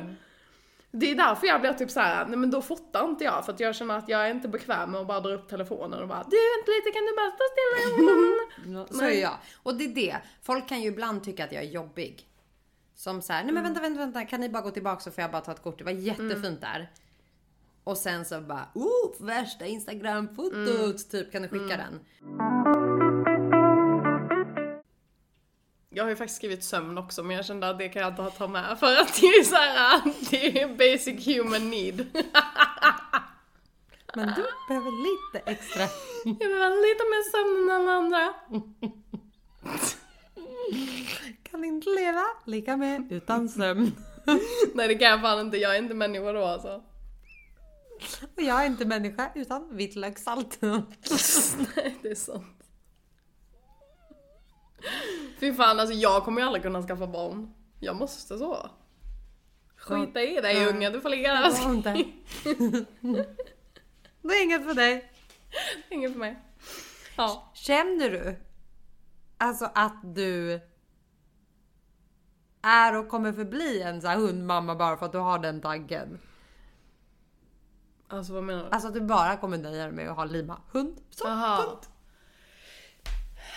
[0.91, 3.53] Det är därför jag blir typ så här, nej men då fotar inte jag för
[3.53, 6.09] att jag känner att jag är inte bekväm med att bara dra upp telefonen och
[6.09, 8.87] bara Du vänta lite kan du bara stå stilla?
[8.99, 9.37] Så är jag.
[9.62, 10.16] Och det är det.
[10.43, 12.28] Folk kan ju ibland tycka att jag är jobbig.
[12.95, 15.22] Som så här, nej men vänta, vänta, vänta, kan ni bara gå tillbaka så får
[15.22, 15.78] jag bara ta ett kort.
[15.78, 16.91] Det var jättefint där.
[17.84, 22.01] Och sen så bara, oh, värsta Instagram-fotot, typ, kan du skicka den?
[25.97, 28.30] Jag har ju faktiskt skrivit sömn också men jag kände att det kan jag inte
[28.38, 31.97] ta med för att det är så här, det är basic human need.
[34.14, 35.82] Men du behöver lite extra.
[36.24, 38.34] Jag behöver lite mer sömn än alla andra.
[41.51, 43.92] Kan inte leva lika med utan sömn.
[44.74, 46.82] Nej det kan jag fan inte, jag är inte människa då alltså.
[48.36, 50.59] Och jag är inte människa utan vitlökssalt.
[50.61, 52.55] Nej det är sant.
[55.39, 57.55] Fy fan alltså jag kommer ju aldrig kunna skaffa barn.
[57.80, 58.70] Jag måste så.
[59.76, 60.68] Skita i dig Ja.
[60.68, 61.51] unge, du får ligga där.
[61.51, 62.05] Det går inte.
[64.22, 65.12] Det är inget för dig.
[65.91, 66.39] Inget för mig.
[67.16, 67.51] Ja.
[67.55, 68.37] Känner du
[69.39, 70.61] alltså att du
[72.62, 76.18] är och kommer förbli en sån här hundmamma bara för att du har den tanken?
[78.09, 78.70] Alltså vad menar du?
[78.70, 81.01] Alltså att du bara kommer nöja dig med att ha Lima hund.
[81.11, 81.62] Så, Aha.
[81.62, 81.91] punkt.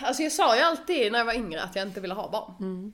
[0.02, 2.92] Alltså jag sa ju alltid när jag var yngre att jag inte ville ha barn.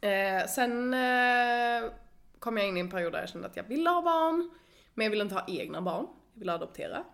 [0.00, 1.90] Eh, sen eh,
[2.38, 4.50] kom jag in i en period där jag kände att jag ville ha barn,
[4.94, 6.06] men jag ville inte ha egna barn.
[6.32, 7.04] Jag ville adoptera.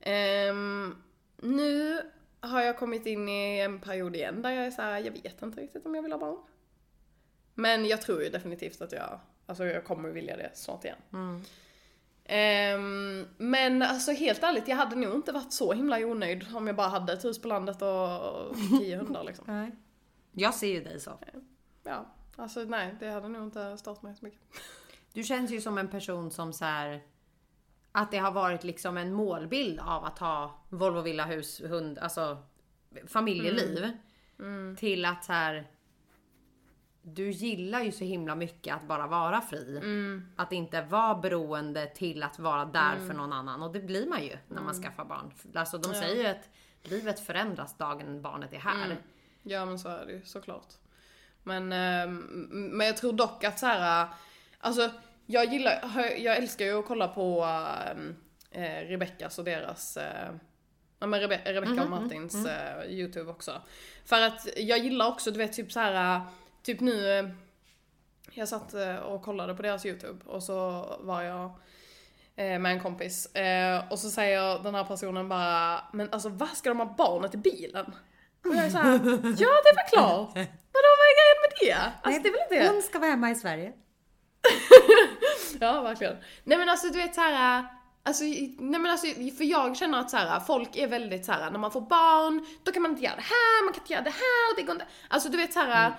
[0.00, 1.02] Ehm,
[1.36, 2.00] nu
[2.40, 5.42] har jag kommit in i en period igen där jag är så här, jag vet
[5.42, 6.38] inte riktigt om jag vill ha barn.
[7.54, 10.98] Men jag tror ju definitivt att jag, alltså jag kommer vilja det snart igen.
[12.24, 16.76] Ehm, men alltså helt ärligt, jag hade nog inte varit så himla onöjd om jag
[16.76, 19.44] bara hade ett hus på landet och tio hundar liksom.
[19.48, 19.70] Nej.
[20.32, 21.18] Jag ser ju dig så.
[21.82, 24.40] Ja, alltså nej, det hade nog inte stört mig så mycket.
[25.12, 27.02] Du känns ju som en person som så här
[27.92, 32.38] att det har varit liksom en målbild av att ha Volvo villa, hus, hund, alltså
[33.06, 33.90] familjeliv.
[34.76, 35.70] Till att så här.
[37.06, 39.80] Du gillar ju så himla mycket att bara vara fri.
[40.36, 43.62] Att inte vara beroende till att vara där för någon annan.
[43.62, 45.32] Och det blir man ju när man skaffar barn.
[45.54, 46.48] Alltså de säger ju att
[46.82, 48.96] livet förändras dagen barnet är här.
[49.42, 50.74] Ja men så är det ju såklart.
[51.42, 52.16] Men, ehm,
[52.50, 54.08] men jag tror dock att så här,
[54.58, 54.90] alltså
[55.26, 58.16] jag gillar, jag älskar ju att kolla på ehm,
[58.50, 60.30] eh, Rebeckas och deras eh,
[60.98, 63.62] Ja men Rebe- Rebecca och Martins eh, YouTube också.
[64.04, 66.20] För att jag gillar också, du vet typ så här
[66.64, 67.24] typ nu eh,
[68.32, 71.44] Jag satt eh, och kollade på deras YouTube och så var jag
[72.36, 73.28] eh, med en kompis
[73.90, 77.36] och så säger den här personen bara Men alltså vad ska de ha barnet i
[77.38, 77.86] bilen?
[78.44, 78.92] Och jag är såhär,
[79.38, 80.28] ja det är väl klart!
[80.74, 81.92] Vadå vad är grejen med det?
[82.02, 83.72] Alltså det är väl inte Hon ska vara hemma i Sverige.
[85.60, 86.16] Ja, verkligen.
[86.44, 87.64] Nej men alltså du vet så här.
[88.06, 89.06] Alltså, nej men alltså,
[89.38, 92.46] för jag känner att så här, folk är väldigt så här, när man får barn,
[92.64, 94.72] då kan man inte göra det här, man kan inte göra det här, det går
[94.72, 94.86] inte.
[95.08, 95.86] Alltså du vet så här.
[95.88, 95.92] eh,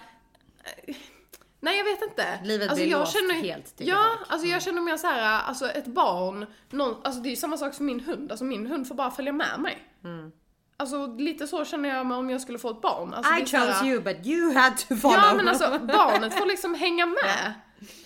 [1.59, 2.39] Nej jag vet inte.
[2.43, 4.32] Livet alltså, blir jag låst känner, helt, tycker Ja, folk.
[4.32, 7.57] Alltså jag känner mer så här, alltså ett barn, någon, alltså det är ju samma
[7.57, 9.84] sak som min hund, alltså min hund får bara följa med mig.
[10.03, 10.32] Mm.
[10.78, 13.13] Alltså lite så känner jag mig om jag skulle få ett barn.
[13.13, 15.18] Alltså, I så här- chose you but you had to follow.
[15.18, 17.53] Ja men alltså barnet får liksom hänga med.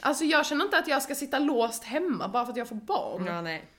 [0.02, 2.76] Alltså jag känner inte att jag ska sitta låst hemma bara för att jag får
[2.76, 3.26] barn.
[3.26, 3.70] Ja, nej.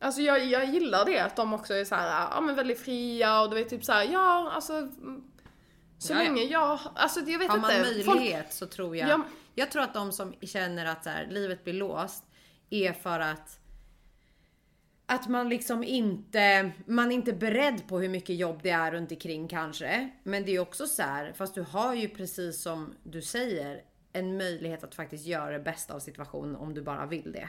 [0.00, 3.40] Alltså jag, jag gillar det att de också är så här, ja men väldigt fria
[3.40, 4.88] och du vet typ så här, ja alltså
[5.98, 8.04] så Ja, länge jag, alltså jag vet Har man inte.
[8.04, 9.08] Folk, möjlighet så tror jag.
[9.08, 9.24] Ja.
[9.54, 12.24] Jag tror att de som känner att så här, livet blir låst
[12.70, 13.60] är för att
[15.10, 19.12] att man liksom inte, man är inte beredd på hur mycket jobb det är runt
[19.12, 20.10] omkring kanske.
[20.22, 23.82] Men det är också så här, fast du har ju precis som du säger
[24.12, 27.48] en möjlighet att faktiskt göra det bästa av situationen om du bara vill det.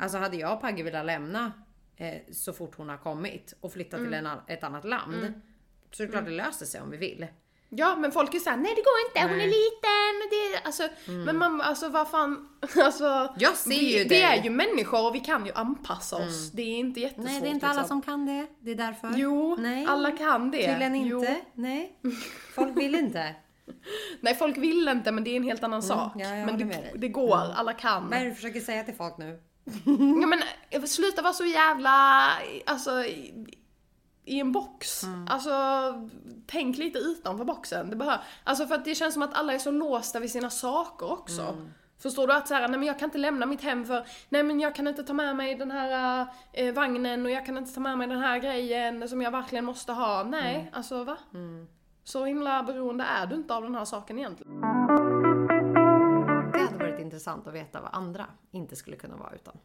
[0.00, 1.52] Alltså hade jag och Pagge velat lämna
[1.96, 5.14] eh, så fort hon har kommit och flytta till en, ett annat land.
[5.90, 7.26] Så är det klart det löser sig om vi vill.
[7.68, 9.46] Ja men folk är såhär, nej det går inte, hon är Nej.
[9.46, 10.12] liten.
[10.24, 10.88] och Det, alltså,
[11.26, 12.48] Men man, alltså vad fan,
[12.84, 13.34] alltså.
[13.38, 16.52] Jag ser vi, ju vi är ju människor och vi kan ju anpassa oss.
[16.52, 18.02] Det är inte jättesvårt Nej, det är inte alla liksom.
[18.02, 18.46] som kan det.
[18.60, 19.12] Det är därför.
[19.16, 19.86] Jo, Nej.
[19.88, 20.66] alla kan det.
[20.66, 21.10] Tydligen inte.
[21.10, 21.50] Jo.
[21.54, 21.98] Nej.
[22.54, 23.34] Folk vill inte.
[24.20, 26.12] Nej folk vill inte men det är en helt annan sak.
[26.16, 28.08] ja, men det, det går, alla kan.
[28.08, 29.40] Vad är det du försöker säga till folk nu?
[30.20, 32.22] Ja men eh, sluta vara så jävla,
[32.66, 32.90] alltså
[34.28, 35.04] i, en box.
[35.28, 35.52] Alltså
[36.46, 37.90] tänk lite utanför boxen.
[37.90, 40.50] Det behöver, alltså för att det känns som att alla är så låsta vid sina
[40.50, 41.56] saker också.
[41.98, 44.42] Förstår du att så här, nej men jag kan inte lämna mitt hem för, nej
[44.42, 47.74] men jag kan inte ta med mig den här eh, vagnen och jag kan inte
[47.74, 50.22] ta med mig den här grejen som jag verkligen måste ha.
[50.22, 51.16] Nej, alltså va?
[52.04, 54.60] Så himla beroende är du inte av den här saken egentligen.
[56.52, 59.58] Det hade varit intressant att veta vad andra inte skulle kunna vara utan.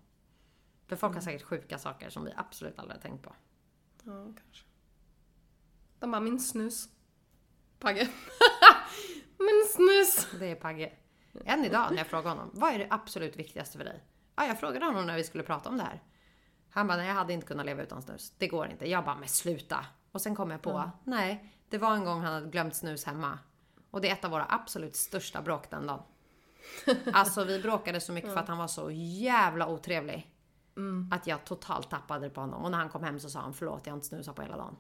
[0.87, 3.33] För folk har säkert sjuka saker som vi absolut aldrig har tänkt på.
[4.03, 4.65] Ja, kanske.
[5.99, 6.89] De bara, min snus.
[7.79, 8.09] Pagge.
[9.37, 10.27] min snus.
[10.39, 10.93] Det är Pagge.
[11.45, 14.03] Än idag när jag frågar honom, vad är det absolut viktigaste för dig?
[14.35, 16.01] Ja, jag frågade honom när vi skulle prata om det här.
[16.69, 18.33] Han bara, nej jag hade inte kunnat leva utan snus.
[18.37, 18.89] Det går inte.
[18.89, 19.85] Jag bara, men sluta.
[20.11, 23.39] Och sen kom jag på, nej, det var en gång han hade glömt snus hemma.
[23.91, 26.03] Och det är ett av våra absolut största bråk den dagen.
[27.13, 30.32] Alltså vi bråkade så mycket för att han var så jävla otrevlig.
[31.11, 32.63] Att jag totalt tappade det på honom.
[32.63, 34.57] Och när han kom hem så sa han, förlåt jag har inte snusat på hela
[34.57, 34.75] dagen.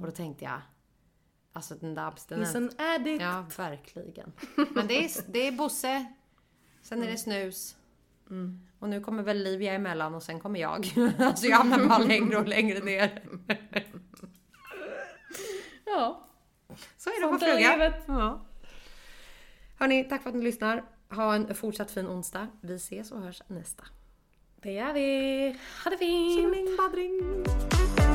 [0.00, 0.60] Och då tänkte jag,
[1.52, 2.70] alltså den där He's abstinensen.
[2.78, 3.22] an addict.
[3.22, 4.32] Ja, verkligen.
[4.74, 6.06] Men det är, det är Bosse,
[6.82, 7.76] sen är det snus.
[8.78, 10.86] Och nu kommer väl Livia emellan och sen kommer jag.
[11.18, 13.22] Alltså jag hamnar bara längre och längre ner.
[15.84, 16.28] Ja.
[16.96, 18.04] Så är det Sånt på livet.
[18.06, 18.46] Ja.
[19.78, 20.84] Hörni, tack för att ni lyssnar.
[21.10, 22.48] Ha en fortsatt fin onsdag.
[22.60, 23.84] Vi ses och hörs nästa.
[24.62, 25.56] Det gör vi.
[25.84, 26.34] Ha det fint!
[26.34, 28.05] Tjingeling badring!